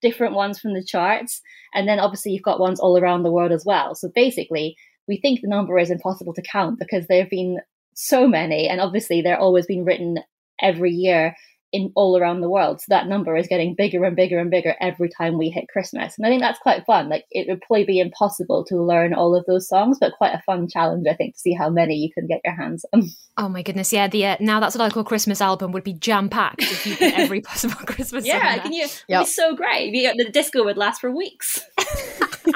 different 0.02 0.36
ones 0.36 0.60
from 0.60 0.74
the 0.74 0.84
charts. 0.84 1.42
And 1.74 1.88
then 1.88 2.00
obviously 2.00 2.32
you've 2.32 2.44
got 2.44 2.60
ones 2.60 2.80
all 2.80 2.98
around 2.98 3.24
the 3.24 3.32
world 3.32 3.52
as 3.52 3.66
well. 3.66 3.96
So 3.96 4.10
basically, 4.14 4.76
we 5.08 5.18
think 5.18 5.42
the 5.42 5.48
number 5.48 5.78
is 5.78 5.90
impossible 5.90 6.34
to 6.34 6.42
count 6.42 6.80
because 6.80 7.08
there 7.08 7.22
have 7.22 7.30
been 7.30 7.60
so 7.94 8.28
many, 8.28 8.68
and 8.68 8.82
obviously 8.82 9.22
they're 9.22 9.40
always 9.40 9.66
being 9.66 9.86
written 9.86 10.20
every 10.62 10.92
year 10.92 11.36
in 11.74 11.92
all 11.96 12.16
around 12.16 12.42
the 12.42 12.50
world. 12.50 12.80
So 12.80 12.86
that 12.90 13.08
number 13.08 13.36
is 13.36 13.48
getting 13.48 13.74
bigger 13.74 14.04
and 14.04 14.16
bigger 14.16 14.38
and 14.38 14.52
bigger 14.52 14.76
every 14.80 15.10
time 15.10 15.40
we 15.40 15.50
hit 15.50 15.68
Christmas. 15.68 16.16
And 16.18 16.26
I 16.26 16.30
think 16.30 16.42
that's 16.42 16.60
quite 16.60 16.86
fun. 16.86 17.10
Like 17.10 17.26
it 17.32 17.48
would 17.50 17.62
probably 17.62 17.84
be 17.84 18.00
impossible 18.00 18.64
to 18.66 18.78
learn 18.82 19.16
all 19.16 19.36
of 19.36 19.44
those 19.48 19.68
songs, 19.68 19.98
but 20.00 20.14
quite 20.18 20.36
a 20.36 20.44
fun 20.46 20.68
challenge, 20.70 21.08
I 21.10 21.16
think, 21.16 21.34
to 21.34 21.40
see 21.40 21.54
how 21.54 21.72
many 21.72 21.96
you 21.96 22.12
can 22.14 22.28
get 22.28 22.42
your 22.46 22.56
hands 22.56 22.86
on. 22.94 23.10
Oh 23.36 23.50
my 23.50 23.64
goodness, 23.64 23.92
yeah. 23.92 24.08
The 24.08 24.26
uh, 24.28 24.38
now 24.40 24.60
that's 24.60 24.78
what 24.78 24.86
I 24.86 24.92
call 24.92 25.04
Christmas 25.04 25.42
album 25.42 25.72
would 25.72 25.84
be 25.84 25.94
jam 25.94 26.30
packed 26.30 26.62
if 26.62 26.86
you 26.86 26.96
put 26.96 27.18
every 27.18 27.42
possible 27.50 27.76
Christmas. 27.76 28.26
yeah, 28.26 28.60
can 28.60 28.72
you? 28.72 28.88
Yep. 29.08 29.24
It's 29.24 29.36
so 29.36 29.56
great. 29.56 29.92
The 29.92 30.30
disco 30.32 30.64
would 30.64 30.78
last 30.78 31.02
for 31.02 31.10
weeks. 31.10 31.60
uh, 32.48 32.52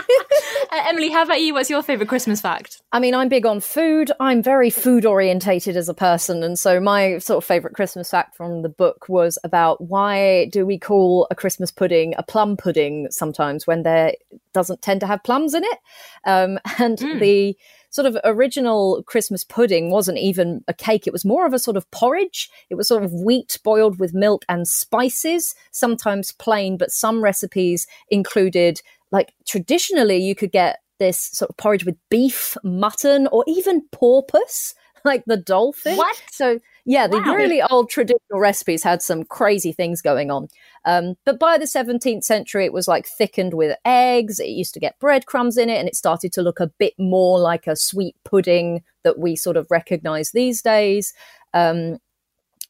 Emily, 0.87 1.09
how 1.09 1.23
about 1.23 1.41
you? 1.41 1.53
What's 1.53 1.69
your 1.69 1.83
favorite 1.83 2.09
Christmas 2.09 2.41
fact? 2.41 2.81
I 2.91 2.99
mean, 2.99 3.13
I'm 3.13 3.29
big 3.29 3.45
on 3.45 3.59
food. 3.59 4.11
I'm 4.19 4.41
very 4.41 4.69
food 4.69 5.05
orientated 5.05 5.77
as 5.77 5.89
a 5.89 5.93
person, 5.93 6.43
and 6.43 6.57
so 6.57 6.79
my 6.79 7.17
sort 7.19 7.37
of 7.37 7.45
favorite 7.45 7.75
Christmas 7.75 8.09
fact 8.09 8.35
from 8.35 8.61
the 8.61 8.69
book 8.69 9.07
was 9.09 9.37
about 9.43 9.81
why 9.81 10.45
do 10.51 10.65
we 10.65 10.77
call 10.77 11.27
a 11.31 11.35
Christmas 11.35 11.71
pudding 11.71 12.13
a 12.17 12.23
plum 12.23 12.57
pudding 12.57 13.07
sometimes 13.11 13.67
when 13.67 13.83
there 13.83 14.13
doesn't 14.53 14.81
tend 14.81 14.99
to 15.01 15.07
have 15.07 15.23
plums 15.23 15.53
in 15.53 15.63
it, 15.63 15.79
um, 16.25 16.59
and 16.79 16.97
mm. 16.97 17.19
the 17.19 17.57
sort 17.89 18.05
of 18.05 18.17
original 18.25 19.01
Christmas 19.03 19.43
pudding 19.43 19.89
wasn't 19.89 20.17
even 20.17 20.63
a 20.67 20.73
cake. 20.73 21.07
It 21.07 21.13
was 21.13 21.25
more 21.25 21.45
of 21.45 21.53
a 21.53 21.59
sort 21.59 21.77
of 21.77 21.89
porridge. 21.91 22.49
It 22.69 22.75
was 22.75 22.87
sort 22.87 23.03
of 23.03 23.13
wheat 23.13 23.57
boiled 23.63 23.99
with 23.99 24.13
milk 24.13 24.45
and 24.49 24.67
spices, 24.67 25.55
sometimes 25.71 26.31
plain, 26.33 26.77
but 26.77 26.91
some 26.91 27.23
recipes 27.23 27.87
included 28.09 28.81
like 29.12 29.33
traditionally 29.48 30.18
you 30.18 30.36
could 30.36 30.51
get 30.51 30.80
this 31.00 31.19
sort 31.19 31.50
of 31.50 31.57
porridge 31.57 31.86
with 31.86 31.98
beef, 32.09 32.57
mutton, 32.63 33.27
or 33.31 33.44
even 33.48 33.83
porpoise, 33.92 34.74
like 35.06 35.24
the 35.25 35.38
dolphin. 35.38 35.95
What? 35.95 36.21
So 36.31 36.59
yeah, 36.86 37.07
the 37.07 37.19
really 37.19 37.62
old 37.62 37.89
traditional 37.89 38.39
recipes 38.39 38.81
had 38.81 39.01
some 39.01 39.25
crazy 39.25 39.74
things 39.74 40.01
going 40.01 40.31
on. 40.31 40.48
Um, 40.86 41.15
but 41.25 41.38
by 41.38 41.57
the 41.57 41.65
17th 41.65 42.24
century, 42.24 42.63
it 42.63 42.71
was 42.71 42.88
like 42.88 43.06
thickened 43.06 43.54
with 43.54 43.77
eggs. 43.83 44.39
It 44.39 44.48
used 44.48 44.74
to 44.75 44.80
get 44.80 45.00
breadcrumbs 45.00 45.57
in 45.57 45.69
it, 45.69 45.77
and 45.77 45.88
it 45.88 45.95
started 45.95 46.31
to 46.33 46.42
look 46.42 46.59
a 46.59 46.71
bit 46.80 46.94
more 46.98 47.39
like 47.39 47.68
a 47.68 47.75
sweet 47.75 48.15
pudding 48.24 48.83
that 49.04 49.19
we 49.19 49.36
sort 49.36 49.57
of 49.57 49.68
recognize 49.69 50.31
these 50.31 50.62
days. 50.62 51.13
Um, 51.54 51.98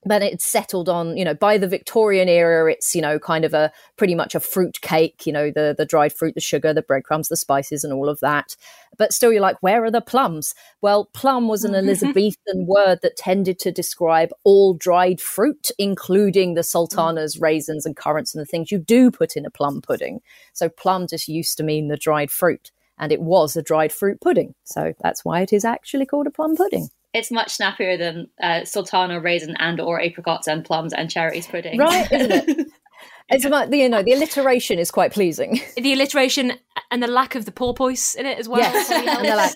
but 0.07 0.21
it's 0.21 0.45
settled 0.45 0.89
on 0.89 1.17
you 1.17 1.25
know 1.25 1.33
by 1.33 1.57
the 1.57 1.67
victorian 1.67 2.29
era 2.29 2.71
it's 2.71 2.95
you 2.95 3.01
know 3.01 3.19
kind 3.19 3.45
of 3.45 3.53
a 3.53 3.71
pretty 3.97 4.15
much 4.15 4.35
a 4.35 4.39
fruit 4.39 4.79
cake 4.81 5.25
you 5.25 5.33
know 5.33 5.51
the 5.51 5.75
the 5.77 5.85
dried 5.85 6.13
fruit 6.13 6.33
the 6.35 6.41
sugar 6.41 6.73
the 6.73 6.81
breadcrumbs 6.81 7.27
the 7.29 7.35
spices 7.35 7.83
and 7.83 7.93
all 7.93 8.09
of 8.09 8.19
that. 8.19 8.55
But 8.97 9.13
still 9.13 9.31
you're 9.31 9.41
like 9.41 9.61
where 9.61 9.83
are 9.83 9.91
the 9.91 10.01
plums? 10.01 10.55
Well 10.81 11.05
plum 11.13 11.47
was 11.47 11.63
an 11.63 11.75
elizabethan 11.81 12.65
word 12.65 12.99
that 13.01 13.17
tended 13.17 13.59
to 13.59 13.71
describe 13.71 14.29
all 14.43 14.73
dried 14.73 15.19
fruit 15.19 15.71
including 15.77 16.53
the 16.53 16.63
sultanas 16.63 17.35
mm. 17.35 17.41
raisins 17.41 17.85
and 17.85 17.95
currants 17.95 18.33
and 18.33 18.41
the 18.41 18.45
things 18.45 18.71
you 18.71 18.79
do 18.79 19.11
put 19.11 19.35
in 19.35 19.45
a 19.45 19.51
plum 19.51 19.81
pudding. 19.81 20.21
So 20.53 20.69
plum 20.69 21.07
just 21.07 21.27
used 21.27 21.57
to 21.57 21.63
mean 21.63 21.87
the 21.87 21.97
dried 21.97 22.31
fruit 22.31 22.71
and 22.97 23.11
it 23.11 23.21
was 23.21 23.55
a 23.55 23.61
dried 23.61 23.91
fruit 23.91 24.19
pudding. 24.21 24.55
So 24.63 24.93
that's 25.01 25.23
why 25.23 25.41
it 25.41 25.53
is 25.53 25.65
actually 25.65 26.05
called 26.05 26.27
a 26.27 26.31
plum 26.31 26.55
pudding 26.55 26.89
it's 27.13 27.31
much 27.31 27.53
snappier 27.53 27.97
than 27.97 28.27
uh, 28.41 28.63
sultana 28.63 29.19
raisin 29.19 29.55
and 29.59 29.79
or 29.79 30.01
apricots 30.01 30.47
and 30.47 30.63
plums 30.63 30.93
and 30.93 31.09
cherries 31.09 31.47
pudding. 31.47 31.79
Right, 31.79 32.11
isn't 32.11 32.49
it? 32.49 32.67
It's 33.29 33.43
about 33.43 33.73
you 33.73 33.89
know 33.89 34.01
the 34.01 34.13
alliteration 34.13 34.79
is 34.79 34.89
quite 34.89 35.11
pleasing. 35.11 35.59
The 35.75 35.91
alliteration 35.93 36.53
and 36.91 37.03
the 37.03 37.07
lack 37.07 37.35
of 37.35 37.43
the 37.43 37.51
porpoise 37.51 38.15
in 38.15 38.25
it 38.25 38.39
as 38.39 38.47
well. 38.47 38.61
Yes, 38.61 38.89
and 38.89 39.25
the 39.25 39.35
lack. 39.35 39.53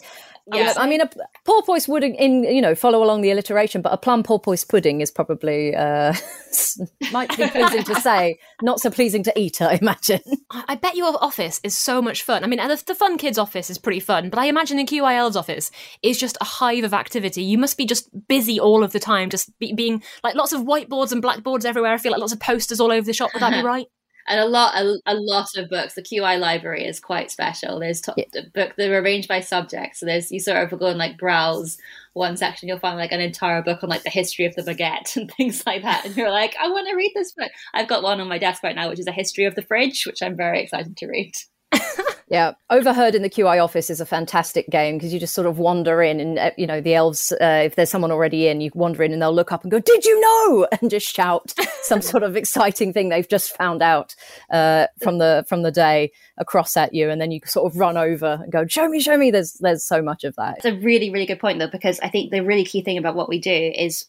Yeah. 0.48 0.74
I 0.78 0.88
mean, 0.88 1.02
a 1.02 1.10
porpoise 1.46 1.88
would, 1.88 2.04
in 2.04 2.44
you 2.44 2.62
know, 2.62 2.76
follow 2.76 3.04
along 3.04 3.22
the 3.22 3.32
alliteration, 3.32 3.82
but 3.82 3.94
a 3.94 3.98
plum 3.98 4.24
porpoise 4.24 4.64
pudding 4.64 5.02
is 5.02 5.12
probably 5.12 5.76
uh, 5.76 6.14
might 7.12 7.36
be 7.38 7.48
pleasing 7.48 7.84
to 7.84 7.96
say, 8.02 8.40
not 8.62 8.80
so 8.80 8.90
pleasing 8.90 9.24
to 9.24 9.40
eat. 9.40 9.62
I 9.62 9.78
imagine. 9.82 10.22
I 10.52 10.76
bet 10.76 10.96
your 10.96 11.16
office 11.24 11.60
is 11.64 11.78
so 11.78 12.02
much 12.02 12.24
fun. 12.24 12.44
I 12.44 12.48
mean, 12.48 12.60
the, 12.60 12.84
the 12.86 12.96
fun 12.96 13.18
kids' 13.18 13.38
office 13.38 13.70
is 13.70 13.78
pretty 13.78 14.00
fun, 14.00 14.30
but 14.30 14.40
I 14.40 14.46
imagine 14.46 14.80
in 14.80 14.86
QIL's 14.86 15.36
office 15.36 15.72
is 16.02 16.20
just 16.20 16.38
a 16.42 16.46
hive 16.46 16.84
of 16.84 16.94
activity. 16.94 17.44
You 17.44 17.58
must 17.58 17.78
be 17.78 17.86
just 17.86 18.10
busy 18.28 18.60
all 18.60 18.84
of 18.84 18.92
the 18.92 19.00
time, 19.00 19.30
just 19.30 19.58
be, 19.60 19.74
being 19.74 20.04
like 20.24 20.36
lots 20.36 20.54
of 20.54 20.62
whiteboards 20.62 21.12
and 21.12 21.22
blackboards 21.22 21.66
everywhere. 21.66 21.94
I 21.94 21.98
feel 21.98 22.12
like 22.12 22.22
lots 22.22 22.34
of 22.34 22.40
posters 22.40 22.80
all 22.80 22.92
over 22.92 23.06
the 23.06 23.14
shop. 23.14 23.32
Would 23.34 23.42
that 23.42 23.52
be 23.52 23.62
right? 23.66 23.88
And 24.28 24.40
a 24.40 24.46
lot 24.46 24.76
a, 24.76 25.00
a, 25.06 25.16
lot 25.16 25.48
of 25.58 25.70
books 25.70 25.94
the 25.94 26.02
qi 26.02 26.40
library 26.40 26.86
is 26.86 27.00
quite 27.00 27.32
special. 27.32 27.80
There's 27.80 28.02
top, 28.02 28.18
yeah. 28.18 28.42
book 28.54 28.74
they're 28.78 29.02
arranged 29.02 29.28
by 29.28 29.40
subject 29.40 29.98
so 29.98 30.06
there's 30.06 30.32
you 30.32 30.40
sort 30.40 30.72
of 30.72 30.80
go 30.80 30.88
and 30.88 30.98
like 30.98 31.18
browse 31.18 31.78
one 32.14 32.38
section 32.38 32.68
you'll 32.68 32.80
find 32.80 32.98
like 32.98 33.12
an 33.12 33.22
entire 33.22 33.62
book 33.62 33.84
on 33.84 33.90
like 33.90 34.04
the 34.04 34.10
history 34.10 34.46
of 34.46 34.56
the 34.56 34.64
baguette 34.64 35.16
and 35.16 35.32
things 35.32 35.64
like 35.66 35.82
that. 35.84 36.06
And 36.06 36.16
you're 36.16 36.32
like 36.32 36.56
i 36.62 36.68
want 36.70 36.88
to 36.88 36.96
read 36.96 37.12
this 37.16 37.34
book. 37.34 37.52
I've 37.74 37.88
got 37.88 38.04
one 38.04 38.20
on 38.22 38.28
my 38.28 38.38
desk 38.38 38.64
right 38.64 38.76
now 38.76 38.90
which 38.90 39.00
is 39.00 39.08
a 39.08 39.12
history 39.12 39.46
of 39.46 39.56
the 39.56 39.64
fridge 39.64 40.06
which 40.06 40.22
i'm 40.22 40.36
very 40.36 40.62
excited 40.62 40.98
to 40.98 41.08
read 41.08 41.34
yeah, 42.32 42.54
Overheard 42.70 43.14
in 43.14 43.24
the 43.24 43.30
QI 43.30 43.62
office 43.62 43.90
is 43.90 44.00
a 44.00 44.06
fantastic 44.06 44.70
game 44.70 44.96
because 44.98 45.14
you 45.14 45.20
just 45.20 45.34
sort 45.34 45.48
of 45.48 45.60
wander 45.60 46.02
in, 46.02 46.22
and 46.22 46.40
uh, 46.40 46.52
you 46.58 46.66
know 46.66 46.80
the 46.80 46.96
elves. 46.96 47.34
Uh, 47.34 47.64
if 47.66 47.76
there's 47.76 47.90
someone 47.90 48.10
already 48.10 48.48
in, 48.48 48.62
you 48.62 48.72
wander 48.74 49.04
in, 49.04 49.12
and 49.12 49.22
they'll 49.22 49.36
look 49.36 49.52
up 49.52 49.64
and 49.64 49.72
go, 49.72 49.82
"Did 49.82 50.06
you 50.06 50.18
know?" 50.22 50.66
and 50.82 50.90
just 50.90 51.14
shout 51.14 51.54
some 51.82 52.02
sort 52.02 52.24
of 52.24 52.38
exciting 52.38 52.94
thing 52.94 53.10
they've 53.10 53.28
just 53.28 53.54
found 53.58 53.82
out 53.82 54.16
uh, 54.50 54.88
from 55.02 55.18
the 55.18 55.44
from 55.50 55.64
the 55.64 55.72
day 55.72 56.10
across 56.38 56.78
at 56.78 56.94
you, 56.94 57.10
and 57.10 57.20
then 57.20 57.32
you 57.32 57.42
sort 57.46 57.70
of 57.70 57.78
run 57.78 57.98
over 57.98 58.40
and 58.42 58.50
go, 58.50 58.66
"Show 58.66 58.88
me, 58.88 59.02
show 59.02 59.18
me." 59.18 59.30
There's 59.30 59.52
there's 59.60 59.84
so 59.84 60.02
much 60.02 60.24
of 60.24 60.34
that. 60.38 60.56
It's 60.56 60.66
a 60.66 60.78
really 60.78 61.10
really 61.10 61.26
good 61.26 61.40
point 61.40 61.60
though 61.60 61.68
because 61.68 62.00
I 62.00 62.08
think 62.08 62.32
the 62.32 62.46
really 62.46 62.64
key 62.64 62.82
thing 62.82 62.98
about 62.98 63.16
what 63.16 63.28
we 63.28 63.42
do 63.42 63.74
is 63.76 64.06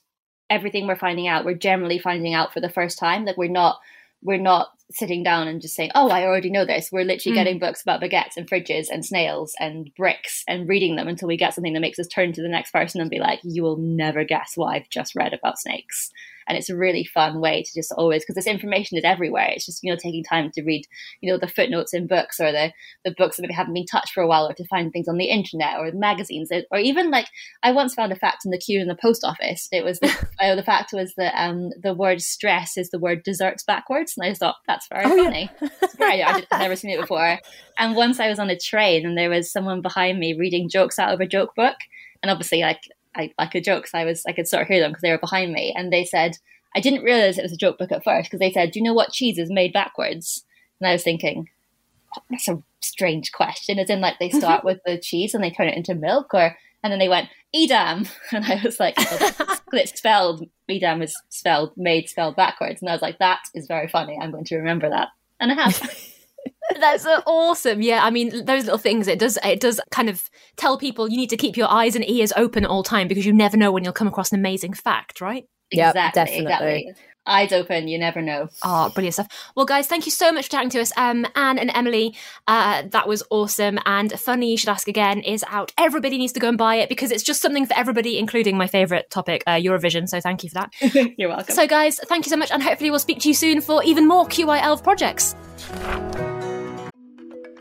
everything 0.49 0.87
we're 0.87 0.95
finding 0.95 1.26
out, 1.26 1.45
we're 1.45 1.55
generally 1.55 1.99
finding 1.99 2.35
out 2.35 2.52
for 2.52 2.61
the 2.61 2.71
first 2.71 3.00
time. 3.00 3.25
That 3.25 3.37
we're 3.37 3.50
not 3.50 3.81
we're 4.23 4.38
not 4.38 4.69
sitting 4.91 5.23
down 5.23 5.49
and 5.49 5.61
just 5.62 5.75
saying, 5.75 5.91
"Oh, 5.95 6.09
I 6.11 6.25
already 6.25 6.51
know 6.51 6.65
this." 6.65 6.91
We're 6.93 7.05
literally 7.05 7.33
Mm. 7.37 7.41
getting 7.41 7.59
books 7.59 7.83
about 7.83 8.01
baguettes 8.01 8.37
and 8.37 8.49
fridges 8.49 8.87
and 8.91 9.05
snails 9.05 9.55
and 9.59 9.91
bricks 9.97 10.45
and 10.49 10.69
reading 10.69 10.97
them 10.97 11.09
until 11.09 11.29
we 11.29 11.37
get 11.37 11.55
something 11.55 11.73
that 11.73 11.81
makes 11.81 11.99
us 11.99 12.09
turn 12.09 12.33
to 12.33 12.43
the 12.43 12.49
next 12.49 12.73
person 12.73 13.01
and 13.01 13.11
be 13.11 13.19
like, 13.19 13.41
"You 13.43 13.62
will 13.62 13.77
never 13.77 14.25
guess 14.25 14.53
what 14.57 14.75
I've 14.75 14.89
just 14.89 15.15
read 15.15 15.33
about 15.33 15.59
snakes." 15.59 16.11
And 16.49 16.59
it's 16.59 16.69
a 16.69 16.77
really 16.77 17.05
fun 17.05 17.41
way 17.41 17.62
to 17.62 17.71
just 17.73 17.93
always 17.93 18.23
because 18.23 18.35
this 18.35 18.49
information 18.49 18.99
is 18.99 19.05
everywhere. 19.05 19.49
It's 19.51 19.65
just 19.65 19.79
you 19.85 19.93
know 19.93 19.97
taking 19.97 20.25
time 20.25 20.51
to 20.51 20.62
read 20.65 20.85
you 21.21 21.31
know 21.31 21.39
the 21.39 21.47
footnotes 21.47 21.95
in 21.95 22.09
books 22.09 22.41
or 22.41 22.51
the 22.51 22.73
the 23.05 23.15
books 23.17 23.37
that 23.37 23.43
maybe 23.43 23.55
haven't 23.55 23.75
been 23.75 23.87
touched 23.87 24.12
for 24.12 24.23
a 24.23 24.27
while, 24.27 24.49
or 24.49 24.53
to 24.55 24.67
find 24.67 24.93
things 24.93 25.07
on 25.07 25.19
the 25.19 25.31
internet 25.31 25.79
or 25.79 25.91
magazines, 25.93 26.51
or 26.73 26.79
even 26.79 27.11
like 27.12 27.29
I 27.62 27.71
once 27.71 27.95
found 27.95 28.11
a 28.12 28.17
fact 28.17 28.45
in 28.45 28.51
the 28.51 28.59
queue 28.59 28.81
in 28.81 28.89
the 28.89 28.97
post 28.97 29.23
office. 29.25 29.69
It 29.71 29.85
was 29.85 30.01
the, 30.01 30.09
the 30.57 30.62
fact 30.65 30.93
was 30.93 31.15
that 31.17 31.33
um, 31.41 31.71
the 31.81 31.95
word 31.95 32.21
stress 32.21 32.77
is 32.77 32.91
the 32.91 32.99
word 32.99 33.23
desserts 33.23 33.62
backwards, 33.62 34.15
and 34.17 34.27
I 34.27 34.31
just 34.31 34.41
thought 34.41 34.57
that's 34.67 34.82
very 34.89 35.05
Oh, 35.05 35.25
funny. 35.25 35.51
Very, 35.99 36.23
I'd 36.23 36.47
never 36.53 36.77
seen 36.77 36.91
it 36.91 37.01
before. 37.01 37.39
And 37.79 37.97
once 37.97 38.21
I 38.21 38.29
was 38.29 38.39
on 38.39 38.51
a 38.51 38.59
train 38.59 39.07
and 39.07 39.17
there 39.17 39.31
was 39.31 39.51
someone 39.51 39.83
behind 39.83 40.19
me 40.19 40.35
reading 40.35 40.69
jokes 40.69 40.99
out 40.99 41.12
of 41.12 41.21
a 41.21 41.27
joke 41.27 41.55
book, 41.55 41.77
and 42.23 42.31
obviously 42.31 42.61
like 42.61 42.83
I 43.15 43.33
like 43.39 43.55
a 43.55 43.61
joke, 43.61 43.87
so 43.87 43.99
I 43.99 44.05
was 44.05 44.25
I 44.27 44.33
could 44.33 44.49
sort 44.49 44.62
of 44.62 44.69
hear 44.69 44.81
them 44.81 44.91
because 44.93 45.03
they 45.03 45.11
were 45.11 45.19
behind 45.19 45.53
me, 45.53 45.75
and 45.77 45.93
they 45.93 46.05
said 46.05 46.39
I 46.75 46.81
didn't 46.81 47.03
realize 47.03 47.39
it 47.39 47.43
was 47.43 47.53
a 47.53 47.57
joke 47.57 47.79
book 47.79 47.93
at 47.93 48.05
first 48.05 48.31
because 48.31 48.41
they 48.41 48.53
said, 48.53 48.71
"Do 48.71 48.79
you 48.79 48.85
know 48.85 48.95
what 48.95 49.12
cheese 49.12 49.39
is 49.39 49.51
made 49.51 49.73
backwards?" 49.73 50.45
And 50.81 50.89
I 50.89 50.93
was 50.93 51.03
thinking, 51.05 51.49
oh, 52.17 52.23
that's 52.31 52.49
a 52.49 52.62
strange 52.81 53.31
question. 53.33 53.79
As 53.79 53.91
in, 53.91 54.01
like 54.01 54.19
they 54.19 54.31
start 54.31 54.65
with 54.65 54.81
the 54.85 54.99
cheese 54.99 55.35
and 55.35 55.45
they 55.45 55.51
turn 55.51 55.69
it 55.69 55.77
into 55.77 55.95
milk, 55.95 56.33
or 56.35 56.57
and 56.83 56.91
then 56.91 56.99
they 56.99 57.09
went 57.09 57.29
Edam, 57.55 58.09
and 58.33 58.45
I 58.45 58.61
was 58.65 58.81
like, 58.81 58.97
well, 58.99 59.53
it's 59.73 59.99
spelled 59.99 60.49
Edam 60.76 61.02
is 61.02 61.14
spelled 61.29 61.73
made 61.76 62.09
spelled 62.09 62.37
backwards, 62.37 62.81
and 62.81 62.88
I 62.88 62.93
was 62.93 63.02
like, 63.02 63.19
that 63.19 63.41
is 63.55 63.67
very 63.67 63.88
funny. 63.88 64.19
I'm 64.21 64.31
going 64.31 64.45
to 64.45 64.57
remember 64.57 64.88
that, 64.91 65.09
and 65.41 65.52
I 65.52 65.55
have. 65.55 65.99
That's 66.81 67.07
awesome. 67.26 67.83
Yeah, 67.83 68.05
I 68.05 68.11
mean 68.11 68.45
those 68.45 68.64
little 68.64 68.79
things. 68.79 69.07
It 69.07 69.19
does. 69.19 69.38
It 69.45 69.61
does 69.61 69.81
kind 69.91 70.09
of 70.09 70.31
tell 70.57 70.79
people 70.79 71.09
you 71.09 71.17
need 71.17 71.31
to 71.31 71.37
keep 71.37 71.57
your 71.57 71.71
eyes 71.71 71.95
and 71.95 72.09
ears 72.09 72.33
open 72.37 72.64
at 72.64 72.71
all 72.71 72.83
time 72.83 73.09
because 73.09 73.26
you 73.26 73.33
never 73.33 73.57
know 73.57 73.71
when 73.71 73.85
you'll 73.85 73.93
come 73.93 74.09
across 74.09 74.33
an 74.33 74.38
amazing 74.38 74.73
fact, 74.73 75.21
right? 75.21 75.47
Yep, 75.71 75.91
exactly, 75.91 76.45
definitely. 76.45 76.87
exactly. 76.88 76.95
Eyes 77.25 77.52
open, 77.52 77.87
you 77.87 77.99
never 77.99 78.21
know. 78.21 78.49
Oh, 78.64 78.91
brilliant 78.91 79.14
stuff. 79.14 79.52
Well, 79.55 79.64
guys, 79.64 79.87
thank 79.87 80.07
you 80.07 80.11
so 80.11 80.33
much 80.33 80.47
for 80.47 80.50
chatting 80.50 80.71
to 80.71 80.81
us. 80.81 80.93
Um, 80.97 81.25
Anne 81.37 81.57
and 81.57 81.71
Emily, 81.73 82.17
uh, 82.49 82.83
that 82.91 83.07
was 83.07 83.23
awesome. 83.31 83.79
And 83.87 84.19
Funny 84.19 84.50
You 84.50 84.57
Should 84.57 84.71
Ask 84.71 84.88
Again 84.88 85.21
is 85.21 85.45
out. 85.49 85.73
Everybody 85.79 86.19
needs 86.19 86.33
to 86.33 86.41
go 86.41 86.49
and 86.49 86.59
buy 86.59 86.76
it 86.76 86.88
because 86.88 87.12
it's 87.12 87.23
just 87.23 87.41
something 87.41 87.64
for 87.64 87.75
everybody, 87.76 88.19
including 88.19 88.59
my 88.59 88.67
favourite 88.67 89.09
topic, 89.09 89.45
uh, 89.47 89.52
Eurovision. 89.52 90.09
So 90.09 90.21
thank 90.21 90.43
you 90.43 90.49
for 90.50 90.55
that. 90.55 91.14
You're 91.17 91.29
welcome. 91.29 91.55
so, 91.55 91.69
guys, 91.69 92.00
thank 92.09 92.26
you 92.26 92.31
so 92.31 92.37
much. 92.37 92.50
And 92.50 92.61
hopefully, 92.61 92.91
we'll 92.91 92.99
speak 92.99 93.21
to 93.21 93.29
you 93.29 93.35
soon 93.35 93.61
for 93.61 93.85
even 93.85 94.09
more 94.09 94.26
QI 94.26 94.61
Elf 94.61 94.83
projects. 94.83 95.37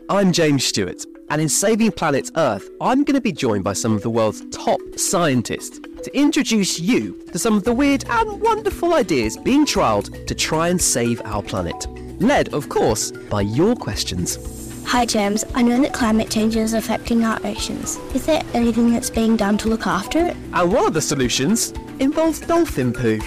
I'm 0.08 0.32
James 0.32 0.64
Stewart, 0.64 1.04
and 1.30 1.40
in 1.40 1.48
Saving 1.48 1.92
Planet 1.92 2.32
Earth, 2.36 2.68
I'm 2.80 3.04
going 3.04 3.14
to 3.14 3.20
be 3.20 3.32
joined 3.32 3.62
by 3.62 3.74
some 3.74 3.94
of 3.94 4.02
the 4.02 4.10
world's 4.10 4.42
top 4.50 4.80
scientists 4.96 5.78
to 6.02 6.16
introduce 6.16 6.78
you 6.78 7.12
to 7.32 7.38
some 7.38 7.56
of 7.56 7.64
the 7.64 7.72
weird 7.72 8.04
and 8.08 8.40
wonderful 8.40 8.94
ideas 8.94 9.36
being 9.36 9.64
trialled 9.64 10.26
to 10.26 10.34
try 10.34 10.68
and 10.68 10.80
save 10.80 11.20
our 11.24 11.42
planet. 11.42 11.86
Led, 12.20 12.52
of 12.54 12.68
course, 12.68 13.10
by 13.10 13.40
your 13.40 13.74
questions. 13.74 14.38
Hi 14.86 15.06
James, 15.06 15.44
I 15.54 15.62
know 15.62 15.80
that 15.80 15.94
climate 15.94 16.28
change 16.28 16.56
is 16.56 16.74
affecting 16.74 17.24
our 17.24 17.38
oceans. 17.44 17.96
Is 18.14 18.26
there 18.26 18.42
anything 18.52 18.92
that's 18.92 19.10
being 19.10 19.36
done 19.36 19.56
to 19.58 19.68
look 19.68 19.86
after 19.86 20.18
it? 20.26 20.36
And 20.52 20.72
one 20.72 20.86
of 20.86 20.92
the 20.92 21.00
solutions 21.00 21.72
involves 21.98 22.40
dolphin 22.40 22.92
poo. 22.92 23.18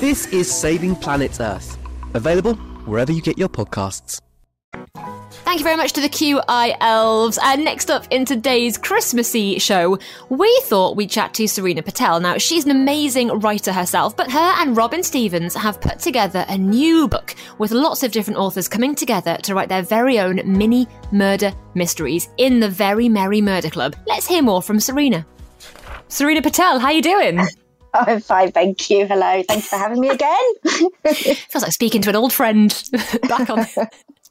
This 0.00 0.26
is 0.26 0.50
Saving 0.50 0.96
Planet 0.96 1.40
Earth, 1.40 1.78
available 2.14 2.54
wherever 2.86 3.12
you 3.12 3.22
get 3.22 3.38
your 3.38 3.48
podcasts. 3.48 4.20
Thank 5.46 5.60
you 5.60 5.64
very 5.64 5.76
much 5.76 5.92
to 5.92 6.00
the 6.00 6.08
QI 6.08 6.76
Elves. 6.80 7.38
And 7.40 7.64
next 7.64 7.88
up 7.88 8.04
in 8.10 8.24
today's 8.24 8.76
Christmassy 8.76 9.60
show, 9.60 9.96
we 10.28 10.60
thought 10.64 10.96
we'd 10.96 11.08
chat 11.08 11.34
to 11.34 11.46
Serena 11.46 11.84
Patel. 11.84 12.18
Now, 12.18 12.36
she's 12.36 12.64
an 12.64 12.72
amazing 12.72 13.28
writer 13.38 13.72
herself, 13.72 14.16
but 14.16 14.28
her 14.28 14.54
and 14.58 14.76
Robin 14.76 15.04
Stevens 15.04 15.54
have 15.54 15.80
put 15.80 16.00
together 16.00 16.44
a 16.48 16.58
new 16.58 17.06
book 17.06 17.36
with 17.58 17.70
lots 17.70 18.02
of 18.02 18.10
different 18.10 18.40
authors 18.40 18.66
coming 18.66 18.96
together 18.96 19.36
to 19.44 19.54
write 19.54 19.68
their 19.68 19.82
very 19.82 20.18
own 20.18 20.40
mini 20.44 20.88
murder 21.12 21.52
mysteries 21.74 22.28
in 22.38 22.58
the 22.58 22.68
Very 22.68 23.08
Merry 23.08 23.40
Murder 23.40 23.70
Club. 23.70 23.94
Let's 24.08 24.26
hear 24.26 24.42
more 24.42 24.62
from 24.62 24.80
Serena. 24.80 25.24
Serena 26.08 26.42
Patel, 26.42 26.80
how 26.80 26.88
are 26.88 26.92
you 26.92 27.02
doing? 27.02 27.38
I'm 27.94 28.20
fine, 28.20 28.50
thank 28.50 28.90
you. 28.90 29.06
Hello, 29.06 29.44
thanks 29.44 29.68
for 29.68 29.76
having 29.76 30.00
me 30.00 30.08
again. 30.08 30.52
Feels 31.04 31.62
like 31.62 31.72
speaking 31.72 32.02
to 32.02 32.10
an 32.10 32.16
old 32.16 32.32
friend 32.32 32.82
back 33.28 33.48
on 33.48 33.64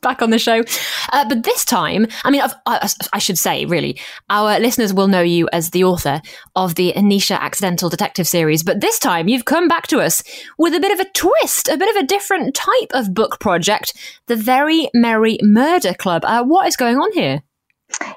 back 0.05 0.21
on 0.21 0.29
the 0.29 0.39
show. 0.39 0.63
Uh, 1.11 1.27
but 1.27 1.43
this 1.43 1.65
time, 1.65 2.07
I 2.23 2.31
mean, 2.31 2.41
I, 2.65 2.89
I 3.11 3.19
should 3.19 3.39
say, 3.39 3.65
really, 3.65 3.99
our 4.29 4.59
listeners 4.59 4.93
will 4.93 5.07
know 5.07 5.21
you 5.21 5.49
as 5.51 5.71
the 5.71 5.83
author 5.83 6.21
of 6.55 6.75
the 6.75 6.93
Anisha 6.93 7.37
Accidental 7.37 7.89
Detective 7.89 8.27
series. 8.27 8.63
But 8.63 8.81
this 8.81 8.99
time, 8.99 9.27
you've 9.27 9.45
come 9.45 9.67
back 9.67 9.87
to 9.87 9.99
us 9.99 10.23
with 10.57 10.75
a 10.75 10.79
bit 10.79 10.91
of 10.91 10.99
a 10.99 11.09
twist, 11.11 11.67
a 11.67 11.77
bit 11.77 11.93
of 11.93 12.03
a 12.03 12.07
different 12.07 12.53
type 12.53 12.91
of 12.91 13.13
book 13.13 13.39
project, 13.39 13.93
the 14.27 14.35
Very 14.35 14.89
Merry 14.93 15.39
Murder 15.41 15.95
Club. 15.95 16.23
Uh, 16.23 16.43
what 16.43 16.67
is 16.67 16.75
going 16.75 16.97
on 16.97 17.11
here? 17.13 17.41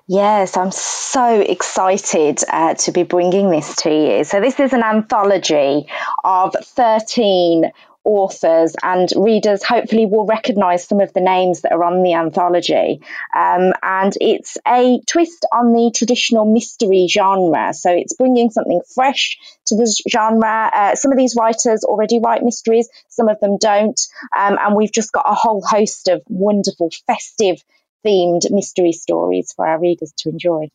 Yes, 0.06 0.56
I'm 0.56 0.70
so 0.70 1.40
excited 1.40 2.42
uh, 2.48 2.74
to 2.74 2.92
be 2.92 3.02
bringing 3.02 3.50
this 3.50 3.76
to 3.76 3.90
you. 3.90 4.24
So, 4.24 4.40
this 4.40 4.58
is 4.58 4.72
an 4.72 4.82
anthology 4.82 5.86
of 6.24 6.54
13 6.62 7.70
authors, 8.04 8.74
and 8.82 9.08
readers 9.16 9.62
hopefully 9.62 10.06
will 10.06 10.26
recognise 10.26 10.86
some 10.86 11.00
of 11.00 11.12
the 11.12 11.20
names 11.20 11.62
that 11.62 11.72
are 11.72 11.84
on 11.84 12.02
the 12.02 12.14
anthology. 12.14 13.00
Um, 13.34 13.72
and 13.82 14.14
it's 14.20 14.56
a 14.66 15.00
twist 15.06 15.46
on 15.52 15.72
the 15.72 15.92
traditional 15.94 16.50
mystery 16.50 17.06
genre. 17.08 17.72
So, 17.74 17.90
it's 17.90 18.14
bringing 18.14 18.50
something 18.50 18.80
fresh 18.94 19.38
to 19.66 19.76
the 19.76 20.02
genre. 20.10 20.70
Uh, 20.72 20.94
some 20.94 21.12
of 21.12 21.18
these 21.18 21.36
writers 21.36 21.84
already 21.84 22.18
write 22.18 22.42
mysteries, 22.42 22.88
some 23.08 23.28
of 23.28 23.38
them 23.40 23.58
don't. 23.58 24.00
Um, 24.36 24.58
and 24.60 24.74
we've 24.74 24.92
just 24.92 25.12
got 25.12 25.26
a 25.28 25.34
whole 25.34 25.62
host 25.62 26.08
of 26.08 26.22
wonderful, 26.28 26.90
festive 27.06 27.62
themed 28.04 28.50
mystery 28.50 28.92
stories 28.92 29.52
for 29.52 29.66
our 29.66 29.78
readers 29.78 30.12
to 30.18 30.30
enjoy. 30.30 30.70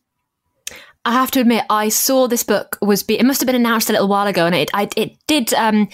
I 1.04 1.12
have 1.12 1.30
to 1.32 1.40
admit, 1.40 1.64
I 1.68 1.90
saw 1.90 2.28
this 2.28 2.44
book 2.44 2.78
was 2.80 3.02
be 3.02 3.18
it 3.18 3.26
must 3.26 3.40
have 3.40 3.46
been 3.46 3.54
announced 3.54 3.90
a 3.90 3.92
little 3.92 4.08
while 4.08 4.26
ago, 4.26 4.46
and 4.46 4.54
it 4.54 4.70
I, 4.72 4.88
it 4.96 5.16
did 5.26 5.52
um, 5.52 5.88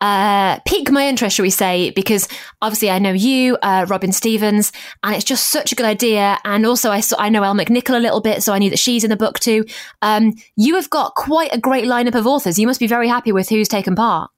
uh, 0.00 0.58
pique 0.60 0.90
my 0.90 1.06
interest, 1.06 1.36
shall 1.36 1.42
we 1.44 1.50
say? 1.50 1.90
Because 1.90 2.28
obviously 2.62 2.90
I 2.90 2.98
know 2.98 3.12
you, 3.12 3.56
uh, 3.62 3.86
Robin 3.88 4.12
Stevens, 4.12 4.72
and 5.02 5.14
it's 5.14 5.24
just 5.24 5.50
such 5.50 5.72
a 5.72 5.74
good 5.74 5.86
idea. 5.86 6.38
And 6.44 6.66
also 6.66 6.90
I 6.90 7.00
saw 7.00 7.16
I 7.18 7.28
know 7.28 7.42
Elle 7.42 7.54
McNicoll 7.54 7.96
a 7.96 8.00
little 8.00 8.20
bit, 8.20 8.42
so 8.42 8.52
I 8.52 8.58
knew 8.58 8.70
that 8.70 8.78
she's 8.78 9.04
in 9.04 9.10
the 9.10 9.16
book 9.16 9.38
too. 9.38 9.64
Um, 10.02 10.34
you 10.56 10.76
have 10.76 10.90
got 10.90 11.14
quite 11.14 11.54
a 11.54 11.58
great 11.58 11.84
lineup 11.84 12.14
of 12.14 12.26
authors. 12.26 12.58
You 12.58 12.66
must 12.66 12.80
be 12.80 12.86
very 12.86 13.08
happy 13.08 13.32
with 13.32 13.48
who's 13.48 13.68
taken 13.68 13.94
part. 13.94 14.30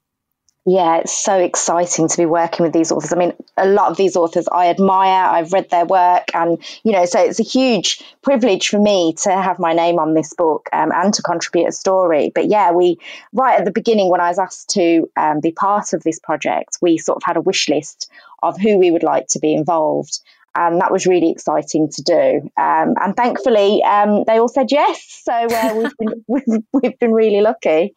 Yeah, 0.65 0.99
it's 0.99 1.17
so 1.17 1.39
exciting 1.39 2.07
to 2.07 2.17
be 2.17 2.25
working 2.25 2.63
with 2.63 2.73
these 2.73 2.93
authors. 2.93 3.13
I 3.13 3.17
mean, 3.17 3.33
a 3.57 3.67
lot 3.67 3.91
of 3.91 3.97
these 3.97 4.15
authors 4.15 4.47
I 4.47 4.69
admire, 4.69 5.25
I've 5.25 5.53
read 5.53 5.69
their 5.71 5.85
work, 5.85 6.29
and, 6.35 6.63
you 6.85 6.93
know, 6.93 7.05
so 7.05 7.21
it's 7.21 7.41
a 7.41 7.45
huge 7.45 8.01
privilege 8.23 8.69
for 8.69 8.79
me 8.79 9.15
to 9.23 9.33
have 9.33 9.59
my 9.59 9.73
name 9.73 9.99
on 9.99 10.15
this 10.15 10.35
book 10.35 10.69
um, 10.73 10.93
and 10.95 11.13
to 11.15 11.23
contribute 11.23 11.67
a 11.67 11.73
story. 11.73 12.31
But 12.33 12.47
yeah, 12.47 12.71
we, 12.71 12.99
right 13.33 13.59
at 13.59 13.65
the 13.65 13.73
beginning, 13.73 14.09
when 14.09 14.21
I 14.21 14.29
was 14.29 14.39
asked 14.39 14.71
to 14.71 15.11
um, 15.17 15.41
be 15.41 15.51
part 15.51 15.95
of 15.95 16.05
this 16.05 16.21
project, 16.21 16.79
we 16.81 16.97
sort 16.97 17.17
of 17.17 17.23
had 17.25 17.37
a 17.37 17.41
wish 17.41 17.69
list 17.69 18.09
of 18.41 18.57
who 18.57 18.79
we 18.79 18.93
would 18.93 19.03
like 19.03 19.27
to 19.31 19.41
be 19.41 19.55
involved. 19.55 20.21
And 20.55 20.81
that 20.81 20.93
was 20.93 21.07
really 21.07 21.33
exciting 21.33 21.89
to 21.89 22.03
do. 22.03 22.51
Um, 22.57 22.95
and 23.03 23.17
thankfully, 23.17 23.83
um, 23.83 24.23
they 24.29 24.39
all 24.39 24.49
said 24.49 24.71
yes. 24.71 25.23
So 25.25 25.33
uh, 25.33 25.75
we've, 25.75 25.97
been, 25.99 26.25
we've, 26.29 26.65
we've 26.73 26.99
been 27.01 27.13
really 27.13 27.41
lucky. 27.41 27.97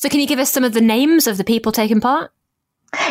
So 0.00 0.08
can 0.08 0.18
you 0.18 0.26
give 0.26 0.38
us 0.38 0.50
some 0.50 0.64
of 0.64 0.72
the 0.72 0.80
names 0.80 1.26
of 1.26 1.36
the 1.36 1.44
people 1.44 1.72
taking 1.72 2.00
part? 2.00 2.32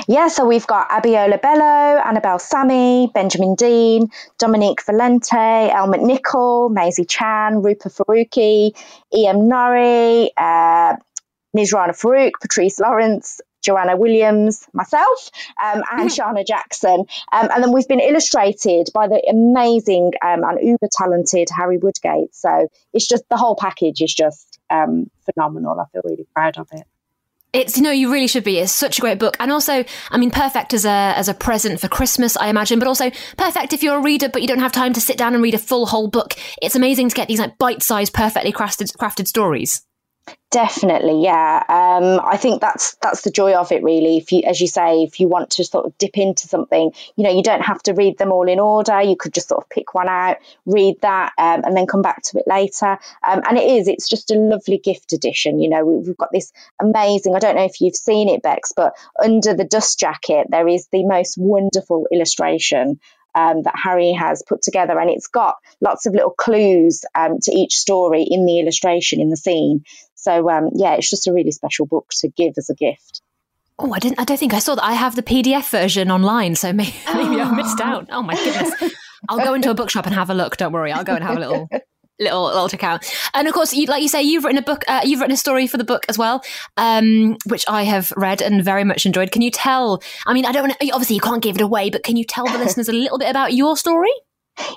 Yeah, 0.08 0.28
so 0.28 0.44
we've 0.44 0.66
got 0.66 0.90
Abiola 0.90 1.40
Bello, 1.40 2.02
Annabelle 2.02 2.40
Sami, 2.40 3.12
Benjamin 3.14 3.54
Dean, 3.54 4.08
Dominique 4.40 4.84
Valente, 4.84 5.70
Elle 5.70 5.88
McNicoll, 5.88 6.72
Maisie 6.72 7.06
Chan, 7.06 7.62
Roopa 7.62 7.96
Farooki, 7.96 8.76
E.M. 9.16 9.48
Norry, 9.48 10.32
uh, 10.36 10.96
Nizrana 11.56 11.96
Farook, 11.96 12.32
Patrice 12.42 12.80
Lawrence, 12.80 13.40
Joanna 13.62 13.96
Williams, 13.96 14.66
myself, 14.74 15.30
um, 15.64 15.84
and 15.92 16.10
Sharna 16.10 16.44
Jackson. 16.44 17.06
Um, 17.32 17.50
and 17.54 17.64
then 17.64 17.72
we've 17.72 17.88
been 17.88 18.00
illustrated 18.00 18.90
by 18.96 19.08
the 19.08 19.22
amazing 19.30 20.14
um, 20.26 20.44
and 20.44 20.60
uber 20.60 20.90
talented 20.92 21.50
Harry 21.56 21.78
Woodgate. 21.78 22.34
So 22.34 22.68
it's 22.94 23.08
just 23.08 23.30
the 23.30 23.38
whole 23.38 23.56
package 23.56 24.02
is 24.02 24.12
just 24.12 24.49
um, 24.70 25.10
phenomenal. 25.26 25.80
I 25.80 25.86
feel 25.92 26.02
really 26.04 26.28
proud 26.34 26.58
of 26.58 26.68
it. 26.72 26.86
It's 27.52 27.78
you 27.78 27.84
know 27.84 27.92
you 27.92 28.12
really 28.12 28.28
should 28.28 28.44
be. 28.44 28.60
It's 28.60 28.72
such 28.72 29.00
a 29.00 29.02
great 29.02 29.18
book, 29.18 29.36
and 29.40 29.52
also 29.52 29.84
I 30.12 30.18
mean 30.18 30.30
perfect 30.30 30.74
as 30.74 30.86
a 30.86 30.90
as 30.90 31.28
a 31.28 31.34
present 31.34 31.80
for 31.80 31.88
Christmas, 31.88 32.38
I 32.38 32.48
imagine, 32.48 32.78
but 32.78 32.88
also 32.88 33.10
perfect 33.38 33.74
if 33.74 33.82
you're 33.82 33.98
a 33.98 34.02
reader 34.02 34.30
but 34.30 34.44
you 34.44 34.48
don't 34.48 34.60
have 34.60 34.72
time 34.72 34.94
to 34.94 35.02
sit 35.02 35.18
down 35.18 35.34
and 35.34 35.42
read 35.42 35.56
a 35.56 35.60
full 35.60 35.88
whole 35.88 36.08
book. 36.08 36.36
It's 36.62 36.76
amazing 36.76 37.10
to 37.10 37.16
get 37.16 37.28
these 37.28 37.40
like 37.40 37.58
bite 37.58 37.82
sized, 37.82 38.14
perfectly 38.14 38.54
crafted 38.54 38.96
crafted 38.98 39.28
stories. 39.28 39.82
Definitely, 40.52 41.24
yeah. 41.24 41.64
Um, 41.70 42.20
I 42.26 42.38
think 42.38 42.60
that's 42.60 42.96
that's 43.04 43.22
the 43.22 43.30
joy 43.30 43.54
of 43.54 43.72
it, 43.72 43.84
really. 43.84 44.18
If 44.18 44.32
you, 44.32 44.42
as 44.48 44.60
you 44.60 44.66
say, 44.66 45.04
if 45.04 45.20
you 45.20 45.28
want 45.28 45.52
to 45.52 45.64
sort 45.64 45.86
of 45.86 45.96
dip 46.00 46.18
into 46.18 46.48
something, 46.48 46.92
you 47.16 47.24
know, 47.24 47.30
you 47.30 47.44
don't 47.44 47.62
have 47.62 47.84
to 47.84 47.94
read 47.94 48.18
them 48.18 48.32
all 48.32 48.50
in 48.50 48.60
order. 48.60 49.00
You 49.00 49.16
could 49.16 49.32
just 49.32 49.50
sort 49.50 49.64
of 49.64 49.70
pick 49.70 49.94
one 49.94 50.10
out, 50.10 50.38
read 50.66 50.96
that, 51.02 51.34
um, 51.38 51.62
and 51.64 51.78
then 51.78 51.86
come 51.86 52.02
back 52.02 52.24
to 52.24 52.40
it 52.40 52.46
later. 52.48 52.98
Um, 53.28 53.44
and 53.48 53.60
it 53.60 53.70
is, 53.70 53.88
it's 53.88 54.10
just 54.10 54.32
a 54.32 54.36
lovely 54.36 54.80
gift 54.80 55.14
edition. 55.14 55.60
You 55.60 55.70
know, 55.70 55.86
we've 55.86 56.18
got 56.18 56.32
this 56.32 56.52
amazing. 56.82 57.36
I 57.36 57.40
don't 57.40 57.56
know 57.56 57.66
if 57.66 57.80
you've 57.80 57.96
seen 57.96 58.28
it, 58.28 58.42
Bex, 58.42 58.72
but 58.76 58.94
under 59.24 59.54
the 59.54 59.66
dust 59.66 60.00
jacket 60.00 60.48
there 60.50 60.68
is 60.68 60.88
the 60.92 61.06
most 61.06 61.38
wonderful 61.38 62.08
illustration 62.12 63.00
um, 63.36 63.62
that 63.64 63.76
Harry 63.76 64.12
has 64.14 64.42
put 64.42 64.62
together, 64.62 65.00
and 65.00 65.10
it's 65.10 65.28
got 65.28 65.56
lots 65.82 66.06
of 66.08 66.14
little 66.14 66.32
clues 66.32 67.06
um, 67.14 67.38
to 67.44 67.52
each 67.52 67.78
story 67.78 68.24
in 68.24 68.46
the 68.46 68.60
illustration 68.60 69.22
in 69.22 69.30
the 69.30 69.38
scene. 69.38 69.84
So 70.22 70.50
um, 70.50 70.70
yeah, 70.76 70.96
it's 70.96 71.10
just 71.10 71.28
a 71.28 71.34
really 71.34 71.52
special 71.52 71.86
book 71.86 72.08
to 72.20 72.30
give 72.30 72.54
as 72.58 72.70
a 72.70 72.76
gift. 72.76 73.22
Oh, 73.78 73.94
I 73.94 74.00
didn't. 74.00 74.20
I 74.20 74.26
don't 74.26 74.38
think 74.38 74.54
I 74.54 74.60
saw 74.60 74.76
that. 74.76 74.84
I 74.84 74.94
have 74.94 75.16
the 75.16 75.24
PDF 75.24 75.70
version 75.70 76.12
online, 76.12 76.56
so 76.56 76.74
maybe, 76.74 76.94
maybe 77.14 77.42
I 77.42 77.56
missed 77.56 77.80
out. 77.80 78.08
Oh 78.12 78.22
my 78.22 78.36
goodness! 78.36 78.94
I'll 79.30 79.40
go 79.40 79.54
into 79.54 79.70
a 79.70 79.74
bookshop 79.74 80.06
and 80.06 80.14
have 80.14 80.30
a 80.30 80.34
look. 80.34 80.58
Don't 80.58 80.74
worry, 80.74 80.92
I'll 80.92 81.06
go 81.06 81.16
and 81.16 81.24
have 81.24 81.38
a 81.38 81.40
little 81.40 81.70
little 82.20 82.44
little 82.44 82.68
check 82.68 82.84
out. 82.84 83.10
And 83.34 83.48
of 83.48 83.54
course, 83.54 83.74
you, 83.74 83.86
like 83.86 84.02
you 84.02 84.10
say, 84.10 84.22
you've 84.22 84.44
written 84.44 84.58
a 84.58 84.62
book. 84.62 84.84
Uh, 84.90 85.02
you've 85.06 85.22
written 85.22 85.34
a 85.34 85.38
story 85.38 85.66
for 85.68 85.78
the 85.78 85.86
book 85.86 86.06
as 86.10 86.18
well, 86.18 86.44
um, 86.76 87.38
which 87.46 87.64
I 87.70 87.84
have 87.84 88.12
read 88.18 88.42
and 88.42 88.62
very 88.62 88.84
much 88.84 89.06
enjoyed. 89.06 89.32
Can 89.32 89.42
you 89.42 89.52
tell? 89.52 90.04
I 90.28 90.34
mean, 90.34 90.46
I 90.46 90.52
don't 90.52 90.68
want 90.68 90.78
to. 90.78 90.90
Obviously, 90.92 91.16
you 91.16 91.22
can't 91.22 91.42
give 91.42 91.56
it 91.56 91.62
away, 91.62 91.90
but 91.90 92.04
can 92.04 92.18
you 92.18 92.26
tell 92.26 92.46
the 92.46 92.58
listeners 92.58 92.90
a 92.90 92.94
little 92.94 93.18
bit 93.18 93.30
about 93.30 93.54
your 93.54 93.78
story? 93.78 94.12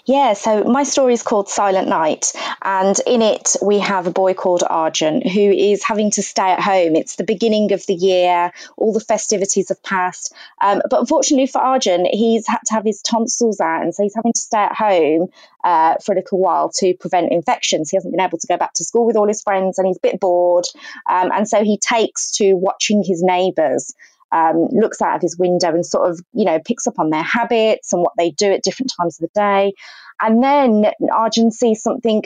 Yeah, 0.05 0.33
so 0.33 0.65
my 0.65 0.83
story 0.83 1.15
is 1.15 1.23
called 1.23 1.49
Silent 1.49 1.89
Night, 1.89 2.33
and 2.61 2.99
in 3.07 3.23
it 3.23 3.57
we 3.63 3.79
have 3.79 4.07
a 4.07 4.11
boy 4.11 4.35
called 4.35 4.65
Arjun 4.69 5.23
who 5.23 5.41
is 5.41 5.85
having 5.85 6.11
to 6.13 6.23
stay 6.23 6.51
at 6.51 6.61
home. 6.61 6.97
It's 6.97 7.17
the 7.17 7.25
beginning 7.25 7.73
of 7.73 7.87
the 7.87 7.95
year, 7.95 8.53
all 8.77 8.93
the 8.93 9.01
festivities 9.01 9.69
have 9.69 9.83
passed, 9.83 10.35
um, 10.61 10.83
but 10.91 11.01
unfortunately 11.01 11.47
for 11.47 11.61
Arjun, 11.61 12.05
he's 12.05 12.49
had 12.49 12.59
to 12.67 12.75
have 12.75 12.85
his 12.85 13.01
tonsils 13.01 13.61
out, 13.61 13.83
and 13.83 13.95
so 13.95 14.03
he's 14.03 14.15
having 14.17 14.33
to 14.33 14.41
stay 14.41 14.59
at 14.59 14.75
home 14.75 15.29
uh, 15.63 15.95
for 16.05 16.13
a 16.13 16.17
little 16.17 16.39
while 16.39 16.71
to 16.79 16.95
prevent 16.95 17.33
infections. 17.33 17.91
He 17.91 17.97
hasn't 17.97 18.13
been 18.13 18.25
able 18.25 18.39
to 18.39 18.47
go 18.47 18.57
back 18.57 18.75
to 18.75 18.85
school 18.85 19.07
with 19.07 19.17
all 19.17 19.29
his 19.29 19.43
friends, 19.43 19.79
and 19.79 19.87
he's 19.87 19.99
a 19.99 20.01
bit 20.01 20.19
bored, 20.19 20.67
um, 21.09 21.31
and 21.33 21.49
so 21.49 21.63
he 21.63 21.79
takes 21.79 22.33
to 22.39 22.55
watching 22.55 23.05
his 23.05 23.23
neighbours 23.23 23.95
um, 24.33 24.69
looks 24.71 25.03
out 25.03 25.17
of 25.17 25.23
his 25.23 25.39
window 25.39 25.69
and 25.69 25.85
sort 25.85 26.11
of, 26.11 26.19
you 26.33 26.45
know, 26.45 26.59
picks 26.65 26.87
up 26.87 26.99
on 26.99 27.11
their 27.11 27.23
habits 27.23 27.93
and 27.93 28.03
what 28.03 28.13
they 28.17 28.31
do 28.31 28.51
at 28.53 28.63
different 28.63 28.93
times 28.99 29.21
of 29.21 29.29
the 29.29 29.41
day. 29.41 29.73
And 30.21 30.43
then 30.43 30.87
Arjun 31.13 31.51
sees 31.51 31.83
something 31.83 32.23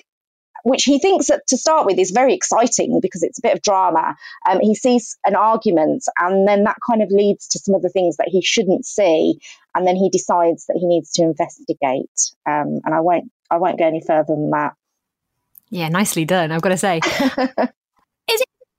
which 0.67 0.83
he 0.83 0.99
thinks 0.99 1.29
that 1.29 1.47
to 1.47 1.57
start 1.57 1.87
with 1.87 1.97
is 1.97 2.11
very 2.11 2.35
exciting 2.35 2.99
because 3.01 3.23
it's 3.23 3.39
a 3.39 3.43
bit 3.43 3.55
of 3.55 3.63
drama. 3.63 4.17
Um, 4.51 4.59
he 4.61 4.75
sees 4.75 5.17
an 5.25 5.37
argument, 5.37 6.03
and 6.19 6.47
then 6.47 6.65
that 6.65 6.79
kind 6.85 7.03
of 7.03 7.11
leads 7.11 7.47
to 7.49 7.61
some 7.61 7.77
of 7.77 7.83
the 7.83 7.89
things 7.89 8.17
that 8.17 8.27
he 8.29 8.43
shouldn't 8.43 8.85
see, 8.85 9.39
and 9.77 9.87
then 9.87 9.95
he 9.95 10.11
decides 10.11 10.67
that 10.67 10.77
he 10.77 10.87
needs 10.87 11.13
to 11.13 11.23
investigate. 11.23 12.33
Um, 12.47 12.81
and 12.85 12.93
I 12.93 12.99
won't, 12.99 13.31
I 13.49 13.59
won't 13.59 13.79
go 13.79 13.87
any 13.87 14.01
further 14.01 14.35
than 14.35 14.51
that. 14.51 14.75
Yeah, 15.71 15.89
nicely 15.89 16.25
done. 16.25 16.51
I've 16.51 16.63
got 16.63 16.71
to 16.71 16.77
say. 16.77 17.01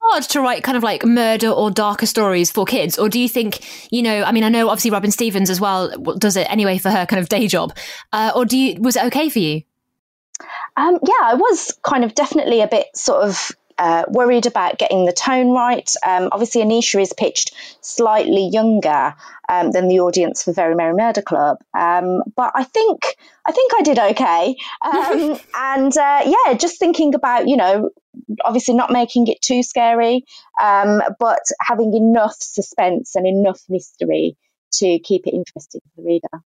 hard 0.00 0.22
to 0.24 0.40
write 0.40 0.62
kind 0.62 0.76
of 0.76 0.82
like 0.82 1.04
murder 1.04 1.48
or 1.48 1.70
darker 1.70 2.06
stories 2.06 2.50
for 2.50 2.64
kids? 2.64 2.98
Or 2.98 3.08
do 3.08 3.18
you 3.18 3.28
think, 3.28 3.60
you 3.92 4.02
know, 4.02 4.22
I 4.22 4.32
mean, 4.32 4.44
I 4.44 4.48
know 4.48 4.68
obviously 4.68 4.90
Robin 4.90 5.10
Stevens 5.10 5.50
as 5.50 5.60
well 5.60 5.90
does 6.18 6.36
it 6.36 6.50
anyway 6.50 6.78
for 6.78 6.90
her 6.90 7.06
kind 7.06 7.20
of 7.20 7.28
day 7.28 7.46
job. 7.46 7.76
Uh, 8.12 8.32
or 8.34 8.44
do 8.44 8.56
you, 8.56 8.80
was 8.80 8.96
it 8.96 9.04
okay 9.04 9.28
for 9.28 9.38
you? 9.38 9.62
Um, 10.76 10.98
yeah, 11.02 11.20
I 11.22 11.34
was 11.34 11.76
kind 11.82 12.04
of 12.04 12.14
definitely 12.14 12.60
a 12.60 12.68
bit 12.68 12.86
sort 12.94 13.22
of 13.24 13.50
uh, 13.78 14.04
worried 14.08 14.46
about 14.46 14.78
getting 14.78 15.04
the 15.04 15.12
tone 15.12 15.50
right. 15.50 15.90
Um, 16.06 16.28
obviously, 16.32 16.62
Anisha 16.62 17.00
is 17.00 17.12
pitched 17.12 17.54
slightly 17.80 18.48
younger 18.48 19.14
um, 19.48 19.70
than 19.70 19.88
the 19.88 20.00
audience 20.00 20.42
for 20.42 20.52
Very 20.52 20.74
Merry 20.74 20.94
Murder 20.94 21.22
Club, 21.22 21.58
um, 21.76 22.22
but 22.36 22.52
I 22.54 22.64
think 22.64 23.16
I 23.46 23.52
think 23.52 23.72
I 23.76 23.82
did 23.82 23.98
okay. 23.98 24.56
Um, 24.82 25.38
and 25.56 25.96
uh, 25.96 26.22
yeah, 26.24 26.54
just 26.54 26.78
thinking 26.78 27.14
about 27.14 27.48
you 27.48 27.56
know, 27.56 27.90
obviously 28.44 28.74
not 28.74 28.92
making 28.92 29.28
it 29.28 29.40
too 29.40 29.62
scary, 29.62 30.24
um, 30.62 31.02
but 31.18 31.42
having 31.60 31.94
enough 31.94 32.36
suspense 32.38 33.14
and 33.14 33.26
enough 33.26 33.60
mystery 33.68 34.36
to 34.70 34.98
keep 34.98 35.26
it 35.26 35.34
interesting 35.34 35.80
for 35.94 36.02
the 36.02 36.06
reader. 36.06 36.44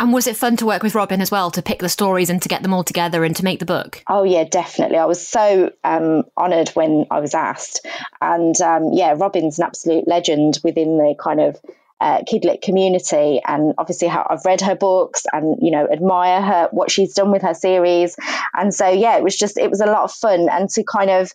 And 0.00 0.12
was 0.12 0.26
it 0.26 0.36
fun 0.36 0.56
to 0.56 0.66
work 0.66 0.82
with 0.82 0.96
Robin 0.96 1.20
as 1.20 1.30
well 1.30 1.50
to 1.52 1.62
pick 1.62 1.78
the 1.78 1.88
stories 1.88 2.28
and 2.28 2.42
to 2.42 2.48
get 2.48 2.62
them 2.62 2.74
all 2.74 2.82
together 2.82 3.22
and 3.24 3.36
to 3.36 3.44
make 3.44 3.60
the 3.60 3.66
book? 3.66 4.02
Oh 4.08 4.24
yeah, 4.24 4.42
definitely. 4.42 4.98
I 4.98 5.04
was 5.04 5.24
so 5.24 5.70
um, 5.84 6.24
honoured 6.36 6.70
when 6.70 7.06
I 7.10 7.20
was 7.20 7.34
asked, 7.34 7.86
and 8.20 8.60
um, 8.60 8.90
yeah, 8.92 9.14
Robin's 9.16 9.60
an 9.60 9.66
absolute 9.66 10.08
legend 10.08 10.58
within 10.64 10.98
the 10.98 11.14
kind 11.16 11.40
of 11.40 11.60
uh, 12.02 12.22
kidlit 12.22 12.62
community, 12.62 13.40
and 13.46 13.74
obviously 13.78 14.08
how 14.08 14.26
I've 14.28 14.44
read 14.44 14.60
her 14.62 14.74
books 14.74 15.22
and 15.32 15.56
you 15.62 15.70
know 15.70 15.86
admire 15.90 16.42
her 16.42 16.68
what 16.72 16.90
she's 16.90 17.14
done 17.14 17.30
with 17.30 17.42
her 17.42 17.54
series, 17.54 18.16
and 18.54 18.74
so 18.74 18.88
yeah, 18.88 19.16
it 19.16 19.22
was 19.22 19.36
just 19.36 19.56
it 19.56 19.70
was 19.70 19.80
a 19.80 19.86
lot 19.86 20.02
of 20.02 20.12
fun 20.12 20.48
and 20.50 20.68
to 20.70 20.82
kind 20.82 21.10
of 21.10 21.32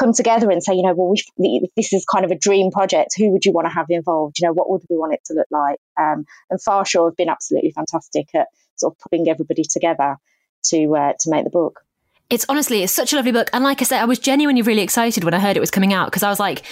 come 0.00 0.12
together 0.12 0.50
and 0.50 0.62
say, 0.62 0.74
you 0.74 0.82
know, 0.82 0.94
well, 0.94 1.14
we, 1.36 1.70
this 1.76 1.92
is 1.92 2.04
kind 2.10 2.24
of 2.24 2.32
a 2.32 2.34
dream 2.34 2.70
project. 2.70 3.10
Who 3.18 3.30
would 3.30 3.44
you 3.44 3.52
want 3.52 3.66
to 3.66 3.72
have 3.72 3.86
involved? 3.88 4.38
You 4.40 4.48
know, 4.48 4.52
what 4.52 4.68
would 4.70 4.82
we 4.90 4.96
want 4.96 5.12
it 5.12 5.20
to 5.26 5.34
look 5.34 5.46
like? 5.50 5.78
Um, 5.96 6.24
and 6.48 6.58
Farshore 6.58 7.08
have 7.10 7.16
been 7.16 7.28
absolutely 7.28 7.70
fantastic 7.70 8.34
at 8.34 8.48
sort 8.76 8.94
of 8.94 8.98
putting 8.98 9.28
everybody 9.28 9.62
together 9.62 10.16
to 10.70 10.96
uh, 10.96 11.12
to 11.20 11.30
make 11.30 11.44
the 11.44 11.50
book. 11.50 11.80
It's 12.30 12.46
honestly, 12.48 12.82
it's 12.82 12.92
such 12.92 13.12
a 13.12 13.16
lovely 13.16 13.32
book. 13.32 13.50
And 13.52 13.62
like 13.62 13.80
I 13.80 13.84
said, 13.84 14.00
I 14.00 14.06
was 14.06 14.18
genuinely 14.18 14.62
really 14.62 14.82
excited 14.82 15.22
when 15.22 15.34
I 15.34 15.38
heard 15.38 15.56
it 15.56 15.60
was 15.60 15.70
coming 15.70 15.92
out 15.92 16.06
because 16.06 16.22
I 16.22 16.30
was 16.30 16.40
like, 16.40 16.62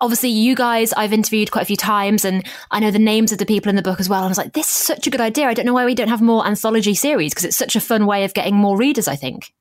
obviously 0.00 0.30
you 0.30 0.54
guys 0.54 0.92
I've 0.92 1.12
interviewed 1.12 1.50
quite 1.50 1.62
a 1.62 1.66
few 1.66 1.76
times 1.76 2.24
and 2.24 2.46
I 2.70 2.80
know 2.80 2.90
the 2.90 2.98
names 2.98 3.32
of 3.32 3.38
the 3.38 3.46
people 3.46 3.70
in 3.70 3.76
the 3.76 3.82
book 3.82 4.00
as 4.00 4.08
well. 4.08 4.20
And 4.20 4.26
I 4.26 4.28
was 4.28 4.38
like, 4.38 4.52
this 4.52 4.66
is 4.66 4.86
such 4.86 5.06
a 5.06 5.10
good 5.10 5.20
idea. 5.20 5.48
I 5.48 5.54
don't 5.54 5.66
know 5.66 5.74
why 5.74 5.84
we 5.84 5.94
don't 5.94 6.08
have 6.08 6.22
more 6.22 6.46
anthology 6.46 6.94
series 6.94 7.32
because 7.32 7.44
it's 7.44 7.56
such 7.56 7.76
a 7.76 7.80
fun 7.80 8.06
way 8.06 8.24
of 8.24 8.34
getting 8.34 8.56
more 8.56 8.76
readers, 8.76 9.08
I 9.08 9.16
think. 9.16 9.52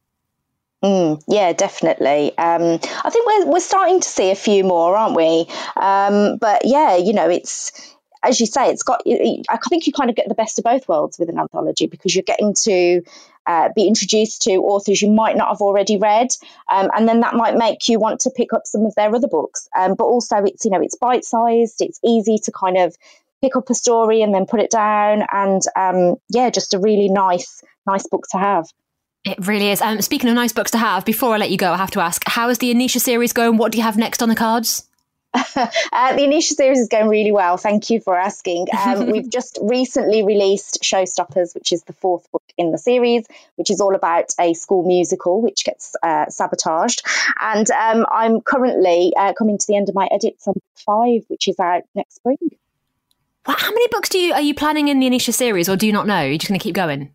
Mm, 0.83 1.21
yeah, 1.27 1.53
definitely. 1.53 2.37
Um, 2.37 2.79
I 3.03 3.09
think 3.09 3.25
we're 3.25 3.51
we're 3.53 3.59
starting 3.59 4.01
to 4.01 4.07
see 4.07 4.29
a 4.29 4.35
few 4.35 4.63
more, 4.63 4.95
aren't 4.95 5.15
we? 5.15 5.47
Um, 5.75 6.37
but 6.37 6.63
yeah, 6.65 6.97
you 6.97 7.13
know, 7.13 7.29
it's 7.29 7.95
as 8.21 8.39
you 8.39 8.45
say, 8.45 8.69
it's 8.69 8.83
got. 8.83 9.01
I 9.07 9.57
think 9.69 9.87
you 9.87 9.93
kind 9.93 10.09
of 10.09 10.15
get 10.15 10.27
the 10.27 10.35
best 10.35 10.59
of 10.59 10.65
both 10.65 10.87
worlds 10.87 11.17
with 11.17 11.29
an 11.29 11.39
anthology 11.39 11.87
because 11.87 12.13
you're 12.13 12.23
getting 12.23 12.53
to 12.65 13.01
uh, 13.47 13.69
be 13.75 13.87
introduced 13.87 14.43
to 14.43 14.51
authors 14.51 15.01
you 15.01 15.09
might 15.09 15.37
not 15.37 15.49
have 15.49 15.61
already 15.61 15.97
read, 15.97 16.27
um, 16.71 16.89
and 16.95 17.07
then 17.07 17.21
that 17.21 17.35
might 17.35 17.55
make 17.55 17.87
you 17.87 17.99
want 17.99 18.21
to 18.21 18.29
pick 18.29 18.53
up 18.53 18.63
some 18.65 18.85
of 18.85 18.95
their 18.95 19.13
other 19.13 19.27
books. 19.27 19.67
Um, 19.77 19.95
but 19.95 20.05
also, 20.05 20.37
it's 20.37 20.65
you 20.65 20.71
know, 20.71 20.81
it's 20.81 20.95
bite 20.95 21.25
sized. 21.25 21.81
It's 21.81 21.99
easy 22.03 22.37
to 22.43 22.51
kind 22.51 22.77
of 22.77 22.95
pick 23.41 23.55
up 23.55 23.69
a 23.69 23.73
story 23.73 24.21
and 24.21 24.33
then 24.33 24.45
put 24.45 24.59
it 24.59 24.71
down, 24.71 25.23
and 25.31 25.61
um, 25.75 26.15
yeah, 26.29 26.49
just 26.49 26.73
a 26.73 26.79
really 26.79 27.09
nice, 27.09 27.61
nice 27.85 28.07
book 28.07 28.25
to 28.31 28.37
have. 28.37 28.67
It 29.25 29.47
really 29.47 29.71
is. 29.71 29.81
Um, 29.81 30.01
speaking 30.01 30.29
of 30.29 30.35
nice 30.35 30.53
books 30.53 30.71
to 30.71 30.77
have, 30.77 31.03
before 31.03 31.33
I 31.33 31.37
let 31.37 31.49
you 31.49 31.57
go, 31.57 31.73
I 31.73 31.77
have 31.77 31.91
to 31.91 31.99
ask, 31.99 32.23
how 32.27 32.49
is 32.49 32.59
the 32.59 32.71
Anisha 32.71 33.01
series 33.01 33.33
going? 33.33 33.57
What 33.57 33.71
do 33.71 33.79
you 33.79 33.83
have 33.83 33.97
next 33.97 34.21
on 34.21 34.29
the 34.29 34.35
cards? 34.35 34.87
uh, 35.55 36.15
the 36.15 36.21
Anisha 36.21 36.53
series 36.53 36.79
is 36.79 36.87
going 36.87 37.07
really 37.07 37.31
well. 37.31 37.57
Thank 37.57 37.89
you 37.89 37.99
for 37.99 38.17
asking. 38.17 38.67
Um, 38.77 39.07
we've 39.11 39.29
just 39.29 39.59
recently 39.61 40.23
released 40.23 40.79
Showstoppers, 40.81 41.53
which 41.53 41.73
is 41.73 41.83
the 41.83 41.93
fourth 41.93 42.31
book 42.31 42.43
in 42.57 42.71
the 42.71 42.77
series, 42.77 43.25
which 43.55 43.69
is 43.69 43.81
all 43.81 43.95
about 43.95 44.33
a 44.39 44.53
school 44.53 44.83
musical 44.83 45.41
which 45.41 45.65
gets 45.65 45.95
uh, 46.01 46.27
sabotaged. 46.27 47.05
And 47.39 47.69
um, 47.71 48.05
I'm 48.09 48.41
currently 48.41 49.13
uh, 49.17 49.33
coming 49.33 49.57
to 49.57 49.67
the 49.67 49.75
end 49.75 49.89
of 49.89 49.95
my 49.95 50.07
edits 50.11 50.47
on 50.47 50.55
five, 50.75 51.25
which 51.27 51.47
is 51.47 51.59
out 51.59 51.83
next 51.95 52.15
spring. 52.15 52.37
Well, 53.45 53.57
how 53.57 53.69
many 53.69 53.87
books 53.89 54.09
do 54.09 54.17
you 54.17 54.33
are 54.33 54.41
you 54.41 54.55
planning 54.55 54.87
in 54.87 54.99
the 54.99 55.07
Anisha 55.07 55.33
series, 55.33 55.69
or 55.69 55.75
do 55.75 55.85
you 55.85 55.93
not 55.93 56.07
know? 56.07 56.23
You're 56.23 56.37
just 56.37 56.49
going 56.49 56.59
to 56.59 56.63
keep 56.63 56.75
going? 56.75 57.14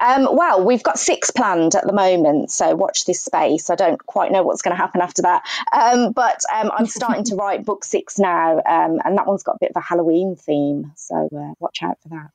Um, 0.00 0.28
well, 0.30 0.64
we've 0.64 0.82
got 0.82 0.98
six 0.98 1.30
planned 1.30 1.74
at 1.74 1.86
the 1.86 1.92
moment, 1.92 2.50
so 2.50 2.74
watch 2.74 3.04
this 3.04 3.20
space. 3.20 3.70
I 3.70 3.74
don't 3.74 4.04
quite 4.04 4.30
know 4.30 4.42
what's 4.42 4.62
going 4.62 4.76
to 4.76 4.80
happen 4.80 5.00
after 5.00 5.22
that, 5.22 5.42
um, 5.72 6.12
but 6.12 6.42
um, 6.52 6.70
I'm 6.72 6.86
starting 6.86 7.24
to 7.24 7.34
write 7.36 7.64
book 7.64 7.84
six 7.84 8.18
now, 8.18 8.58
um, 8.58 9.00
and 9.04 9.18
that 9.18 9.26
one's 9.26 9.42
got 9.42 9.56
a 9.56 9.58
bit 9.60 9.70
of 9.70 9.76
a 9.76 9.80
Halloween 9.80 10.36
theme, 10.36 10.92
so 10.96 11.28
uh, 11.36 11.54
watch 11.58 11.82
out 11.82 11.98
for 12.02 12.10
that. 12.10 12.30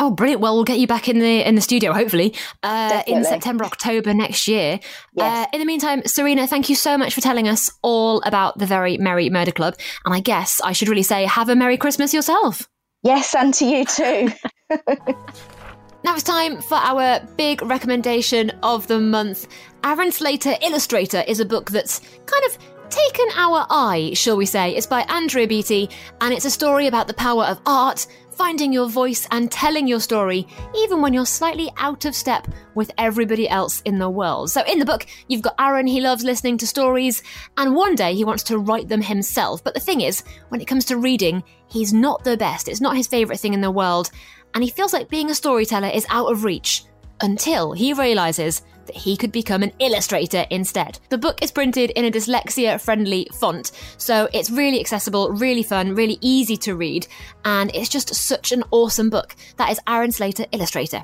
Oh, 0.00 0.10
brilliant! 0.10 0.40
Well, 0.40 0.54
we'll 0.54 0.64
get 0.64 0.78
you 0.78 0.86
back 0.86 1.08
in 1.08 1.18
the 1.18 1.46
in 1.46 1.56
the 1.56 1.60
studio 1.60 1.92
hopefully 1.92 2.34
uh, 2.62 3.02
in 3.06 3.24
September, 3.24 3.64
October 3.64 4.14
next 4.14 4.46
year. 4.46 4.78
Yes. 5.14 5.46
Uh, 5.46 5.50
in 5.52 5.58
the 5.58 5.66
meantime, 5.66 6.02
Serena, 6.06 6.46
thank 6.46 6.68
you 6.68 6.76
so 6.76 6.96
much 6.96 7.14
for 7.14 7.20
telling 7.20 7.48
us 7.48 7.70
all 7.82 8.20
about 8.22 8.58
the 8.58 8.66
Very 8.66 8.96
Merry 8.96 9.28
Murder 9.28 9.50
Club, 9.50 9.74
and 10.04 10.14
I 10.14 10.20
guess 10.20 10.60
I 10.62 10.72
should 10.72 10.88
really 10.88 11.02
say, 11.02 11.24
have 11.24 11.48
a 11.48 11.56
Merry 11.56 11.76
Christmas 11.76 12.14
yourself. 12.14 12.68
Yes, 13.02 13.34
and 13.34 13.52
to 13.54 13.64
you 13.64 13.84
too. 13.84 14.30
Now 16.04 16.14
it's 16.14 16.22
time 16.22 16.62
for 16.62 16.76
our 16.76 17.18
big 17.36 17.60
recommendation 17.60 18.50
of 18.62 18.86
the 18.86 19.00
month. 19.00 19.48
Aaron 19.82 20.12
Slater 20.12 20.54
Illustrator 20.62 21.24
is 21.26 21.40
a 21.40 21.44
book 21.44 21.72
that's 21.72 22.00
kind 22.24 22.44
of 22.46 22.56
taken 22.88 23.26
our 23.34 23.66
eye, 23.68 24.12
shall 24.14 24.36
we 24.36 24.46
say. 24.46 24.76
It's 24.76 24.86
by 24.86 25.02
Andrea 25.02 25.48
Beaty, 25.48 25.90
and 26.20 26.32
it's 26.32 26.44
a 26.44 26.50
story 26.50 26.86
about 26.86 27.08
the 27.08 27.14
power 27.14 27.44
of 27.44 27.60
art, 27.66 28.06
finding 28.30 28.72
your 28.72 28.88
voice 28.88 29.26
and 29.32 29.50
telling 29.50 29.88
your 29.88 29.98
story, 29.98 30.46
even 30.76 31.02
when 31.02 31.12
you're 31.12 31.26
slightly 31.26 31.68
out 31.78 32.04
of 32.04 32.14
step 32.14 32.46
with 32.76 32.92
everybody 32.96 33.48
else 33.48 33.80
in 33.80 33.98
the 33.98 34.08
world. 34.08 34.50
So, 34.50 34.62
in 34.68 34.78
the 34.78 34.86
book, 34.86 35.04
you've 35.26 35.42
got 35.42 35.56
Aaron, 35.58 35.88
he 35.88 36.00
loves 36.00 36.22
listening 36.22 36.58
to 36.58 36.66
stories, 36.66 37.24
and 37.56 37.74
one 37.74 37.96
day 37.96 38.14
he 38.14 38.24
wants 38.24 38.44
to 38.44 38.58
write 38.58 38.88
them 38.88 39.02
himself. 39.02 39.64
But 39.64 39.74
the 39.74 39.80
thing 39.80 40.00
is, 40.00 40.22
when 40.50 40.60
it 40.60 40.68
comes 40.68 40.84
to 40.86 40.96
reading, 40.96 41.42
he's 41.66 41.92
not 41.92 42.22
the 42.22 42.36
best. 42.36 42.68
It's 42.68 42.80
not 42.80 42.96
his 42.96 43.08
favourite 43.08 43.40
thing 43.40 43.54
in 43.54 43.60
the 43.60 43.70
world, 43.72 44.10
and 44.54 44.64
he 44.64 44.70
feels 44.70 44.92
like 44.92 45.08
being 45.08 45.30
a 45.30 45.34
storyteller 45.34 45.88
is 45.88 46.06
out 46.10 46.30
of 46.30 46.44
reach 46.44 46.84
until 47.20 47.72
he 47.72 47.92
realises 47.92 48.62
that 48.86 48.96
he 48.96 49.16
could 49.16 49.32
become 49.32 49.62
an 49.62 49.72
illustrator 49.78 50.46
instead. 50.50 50.98
The 51.10 51.18
book 51.18 51.42
is 51.42 51.50
printed 51.50 51.90
in 51.90 52.06
a 52.06 52.10
dyslexia 52.10 52.80
friendly 52.80 53.28
font, 53.38 53.72
so 53.98 54.28
it's 54.32 54.50
really 54.50 54.80
accessible, 54.80 55.30
really 55.30 55.62
fun, 55.62 55.94
really 55.94 56.18
easy 56.20 56.56
to 56.58 56.74
read, 56.74 57.06
and 57.44 57.70
it's 57.74 57.88
just 57.88 58.14
such 58.14 58.52
an 58.52 58.64
awesome 58.70 59.10
book. 59.10 59.36
That 59.56 59.70
is 59.70 59.80
Aaron 59.86 60.12
Slater, 60.12 60.46
illustrator. 60.52 61.02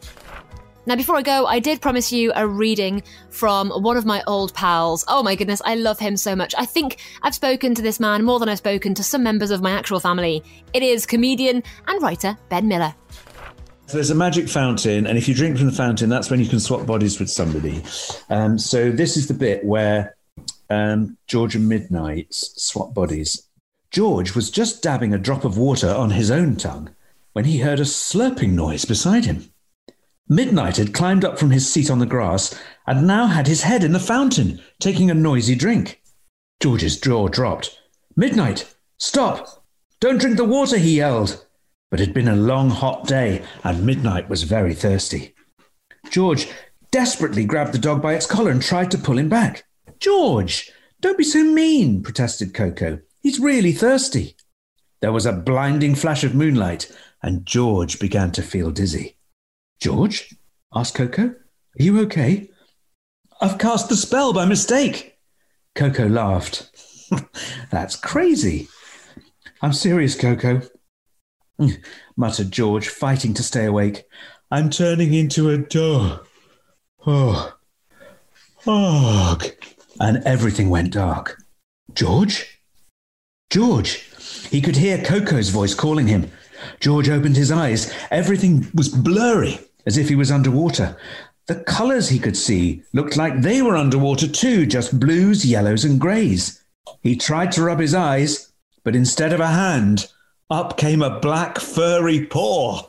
Now, 0.87 0.96
before 0.96 1.16
I 1.16 1.22
go, 1.22 1.46
I 1.46 1.61
did 1.61 1.80
promise 1.80 2.12
you 2.12 2.30
a 2.35 2.46
reading 2.46 3.02
from 3.30 3.70
one 3.70 3.96
of 3.96 4.04
my 4.04 4.22
old 4.26 4.52
pals. 4.52 5.02
Oh 5.09 5.22
my 5.22 5.35
goodness, 5.35 5.62
I 5.64 5.76
love 5.76 5.98
him 5.98 6.14
so 6.14 6.37
much. 6.37 6.54
I 6.59 6.66
think 6.66 6.98
I've 7.22 7.35
spoken 7.35 7.74
to 7.74 7.80
this 7.80 7.98
man 7.98 8.22
more 8.22 8.38
than 8.38 8.50
I've 8.50 8.59
spoken 8.59 8.92
to 8.94 9.02
some 9.02 9.22
members 9.22 9.50
of 9.50 9.62
my 9.62 9.70
actual 9.70 9.98
family. 9.98 10.42
It 10.74 10.83
is 10.83 11.07
comedian 11.07 11.62
and 11.87 12.02
writer 12.02 12.37
Ben 12.50 12.68
Miller. 12.68 12.94
There's 13.88 14.11
a 14.11 14.14
magic 14.14 14.49
fountain, 14.49 15.07
and 15.07 15.18
if 15.18 15.29
you 15.29 15.35
drink 15.35 15.59
from 15.59 15.66
the 15.66 15.73
fountain, 15.73 16.09
that's 16.09 16.31
when 16.31 16.40
you 16.40 16.49
can 16.49 16.59
swap 16.59 16.87
bodies 16.87 17.20
with 17.20 17.31
somebody. 17.31 17.83
Um, 18.31 18.59
so 18.59 18.90
this 18.90 19.16
is 19.16 19.29
the 19.29 19.35
bit 19.35 19.64
where 19.64 20.16
um, 20.70 21.16
George 21.27 21.55
and 21.55 21.68
Midnight 21.68 22.29
swap 22.31 22.94
bodies. 22.94 23.47
George 23.90 24.35
was 24.35 24.51
just 24.51 24.83
dabbing 24.83 25.12
a 25.12 25.18
drop 25.18 25.44
of 25.44 25.59
water 25.59 25.88
on 25.88 26.11
his 26.11 26.31
own 26.31 26.57
tongue 26.57 26.94
when 27.35 27.44
he 27.44 27.59
heard 27.59 27.79
a 27.79 27.85
slurping 27.85 28.53
noise 28.53 28.85
beside 28.85 29.27
him. 29.27 29.53
Midnight 30.29 30.79
had 30.79 30.94
climbed 30.94 31.25
up 31.25 31.38
from 31.38 31.51
his 31.51 31.70
seat 31.70 31.90
on 31.90 31.99
the 31.99 32.07
grass 32.07 32.59
and 32.87 33.07
now 33.07 33.27
had 33.27 33.47
his 33.47 33.62
head 33.62 33.85
in 33.85 33.92
the 33.92 34.01
fountain, 34.01 34.61
taking 34.81 35.11
a 35.11 35.14
noisy 35.14 35.55
drink. 35.55 36.03
George's 36.61 36.99
jaw 36.99 37.29
dropped. 37.29 37.79
Midnight, 38.16 38.75
stop! 38.99 39.64
Don't 40.01 40.18
drink 40.18 40.38
the 40.38 40.44
water, 40.44 40.79
he 40.79 40.97
yelled. 40.97 41.43
But 41.94 42.00
it 42.00 42.07
had 42.07 42.14
been 42.14 42.26
a 42.26 42.35
long, 42.35 42.70
hot 42.70 43.07
day, 43.07 43.44
and 43.62 43.87
Midnight 43.87 44.28
was 44.28 44.42
very 44.42 44.74
thirsty. 44.74 45.33
George 46.11 46.48
desperately 46.90 47.44
grabbed 47.44 47.72
the 47.72 47.78
dog 47.78 48.02
by 48.02 48.14
its 48.14 48.26
collar 48.26 48.50
and 48.50 48.61
tried 48.61 48.90
to 48.90 48.98
pull 48.98 49.16
him 49.16 49.28
back. 49.28 49.62
George, 50.00 50.72
don't 51.00 51.16
be 51.16 51.22
so 51.22 51.44
mean, 51.44 52.02
protested 52.02 52.52
Coco. 52.52 52.98
He's 53.20 53.38
really 53.38 53.70
thirsty. 53.70 54.35
There 55.02 55.12
was 55.12 55.24
a 55.24 55.33
blinding 55.33 55.94
flash 55.94 56.24
of 56.24 56.35
moonlight, 56.35 56.90
and 57.22 57.46
George 57.46 58.00
began 58.00 58.33
to 58.33 58.42
feel 58.42 58.72
dizzy. 58.72 59.16
George? 59.80 60.35
asked 60.74 60.96
Coco. 60.96 61.26
Are 61.28 61.37
you 61.76 62.00
okay? 62.00 62.50
I've 63.40 63.59
cast 63.59 63.88
the 63.88 63.94
spell 63.94 64.33
by 64.33 64.46
mistake. 64.46 65.16
Coco 65.76 66.09
laughed. 66.09 66.72
That's 67.70 67.94
crazy. 67.94 68.66
I'm 69.62 69.72
serious, 69.72 70.16
Coco. 70.16 70.61
muttered 72.17 72.51
George, 72.51 72.88
fighting 72.88 73.35
to 73.35 73.43
stay 73.43 73.64
awake. 73.64 74.05
I'm 74.51 74.71
turning 74.71 75.14
into 75.14 75.51
a 75.51 75.59
dog. 75.59 76.27
Oh. 77.07 77.55
Dog. 78.64 79.45
And 80.01 80.23
everything 80.25 80.71
went 80.71 80.93
dark. 80.93 81.43
George? 81.93 82.61
George! 83.51 84.09
He 84.51 84.61
could 84.61 84.77
hear 84.77 84.99
Coco's 84.99 85.51
voice 85.51 85.75
calling 85.75 86.09
him. 86.09 86.31
George 86.81 87.09
opened 87.09 87.37
his 87.37 87.53
eyes. 87.53 87.93
Everything 88.11 88.67
was 88.75 88.88
blurry, 88.88 89.61
as 89.87 89.97
if 89.97 90.09
he 90.09 90.17
was 90.17 90.31
underwater. 90.31 90.97
The 91.47 91.57
colours 91.57 92.09
he 92.09 92.19
could 92.19 92.37
see 92.37 92.83
looked 92.93 93.17
like 93.17 93.43
they 93.43 93.61
were 93.61 93.77
underwater 93.77 94.27
too, 94.27 94.67
just 94.67 94.99
blues, 94.99 95.45
yellows, 95.45 95.85
and 95.85 96.01
greys. 96.01 96.64
He 97.03 97.17
tried 97.17 97.53
to 97.53 97.62
rub 97.62 97.81
his 97.81 97.95
eyes, 97.95 98.53
but 98.83 98.97
instead 98.97 99.33
of 99.33 99.40
a 99.40 99.49
hand, 99.49 100.09
up 100.50 100.76
came 100.76 101.02
a 101.02 101.20
black 101.20 101.59
furry 101.59 102.26
paw. 102.26 102.83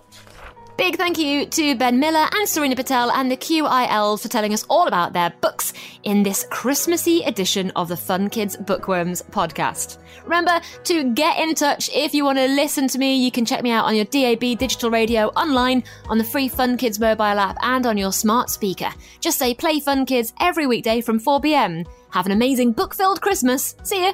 Big 0.78 0.98
thank 0.98 1.18
you 1.18 1.46
to 1.46 1.74
Ben 1.76 2.02
Miller 2.02 2.28
and 2.34 2.50
Serena 2.50 2.76
Patel 2.76 3.10
and 3.10 3.32
the 3.32 3.38
QI 3.38 3.88
Elves 3.90 4.22
for 4.22 4.28
telling 4.28 4.54
us 4.54 4.66
all 4.70 4.88
about 4.88 5.14
their 5.14 5.34
books 5.40 5.72
in 6.04 6.22
this 6.22 6.46
Christmassy 6.50 7.22
edition 7.22 7.72
of 7.78 7.88
the 7.88 7.96
Fun 7.96 8.30
Kids 8.30 8.58
Bookworms 8.58 9.22
podcast. 9.22 10.00
Remember 10.26 10.60
to 10.84 11.14
get 11.14 11.40
in 11.40 11.56
touch 11.56 11.90
if 11.94 12.14
you 12.14 12.26
want 12.26 12.40
to 12.40 12.48
listen 12.50 12.90
to 12.90 13.00
me. 13.00 13.16
You 13.16 13.32
can 13.32 13.46
check 13.46 13.64
me 13.64 13.72
out 13.72 13.86
on 13.86 13.96
your 13.96 14.04
DAB 14.06 14.58
digital 14.58 14.92
radio, 14.92 15.28
online, 15.28 15.86
on 16.10 16.18
the 16.18 16.26
free 16.26 16.50
Fun 16.50 16.76
Kids 16.76 17.00
mobile 17.00 17.24
app, 17.24 17.58
and 17.62 17.86
on 17.86 17.98
your 17.98 18.12
smart 18.12 18.50
speaker. 18.50 18.90
Just 19.22 19.40
say 19.40 19.54
play 19.54 19.80
Fun 19.80 20.06
Kids 20.06 20.34
every 20.42 20.68
weekday 20.68 21.00
from 21.00 21.20
4 21.20 21.40
pm. 21.40 21.86
Have 22.10 22.26
an 22.26 22.34
amazing 22.34 22.74
book 22.74 22.94
filled 22.94 23.22
Christmas. 23.22 23.76
See 23.84 24.04
ya! 24.04 24.14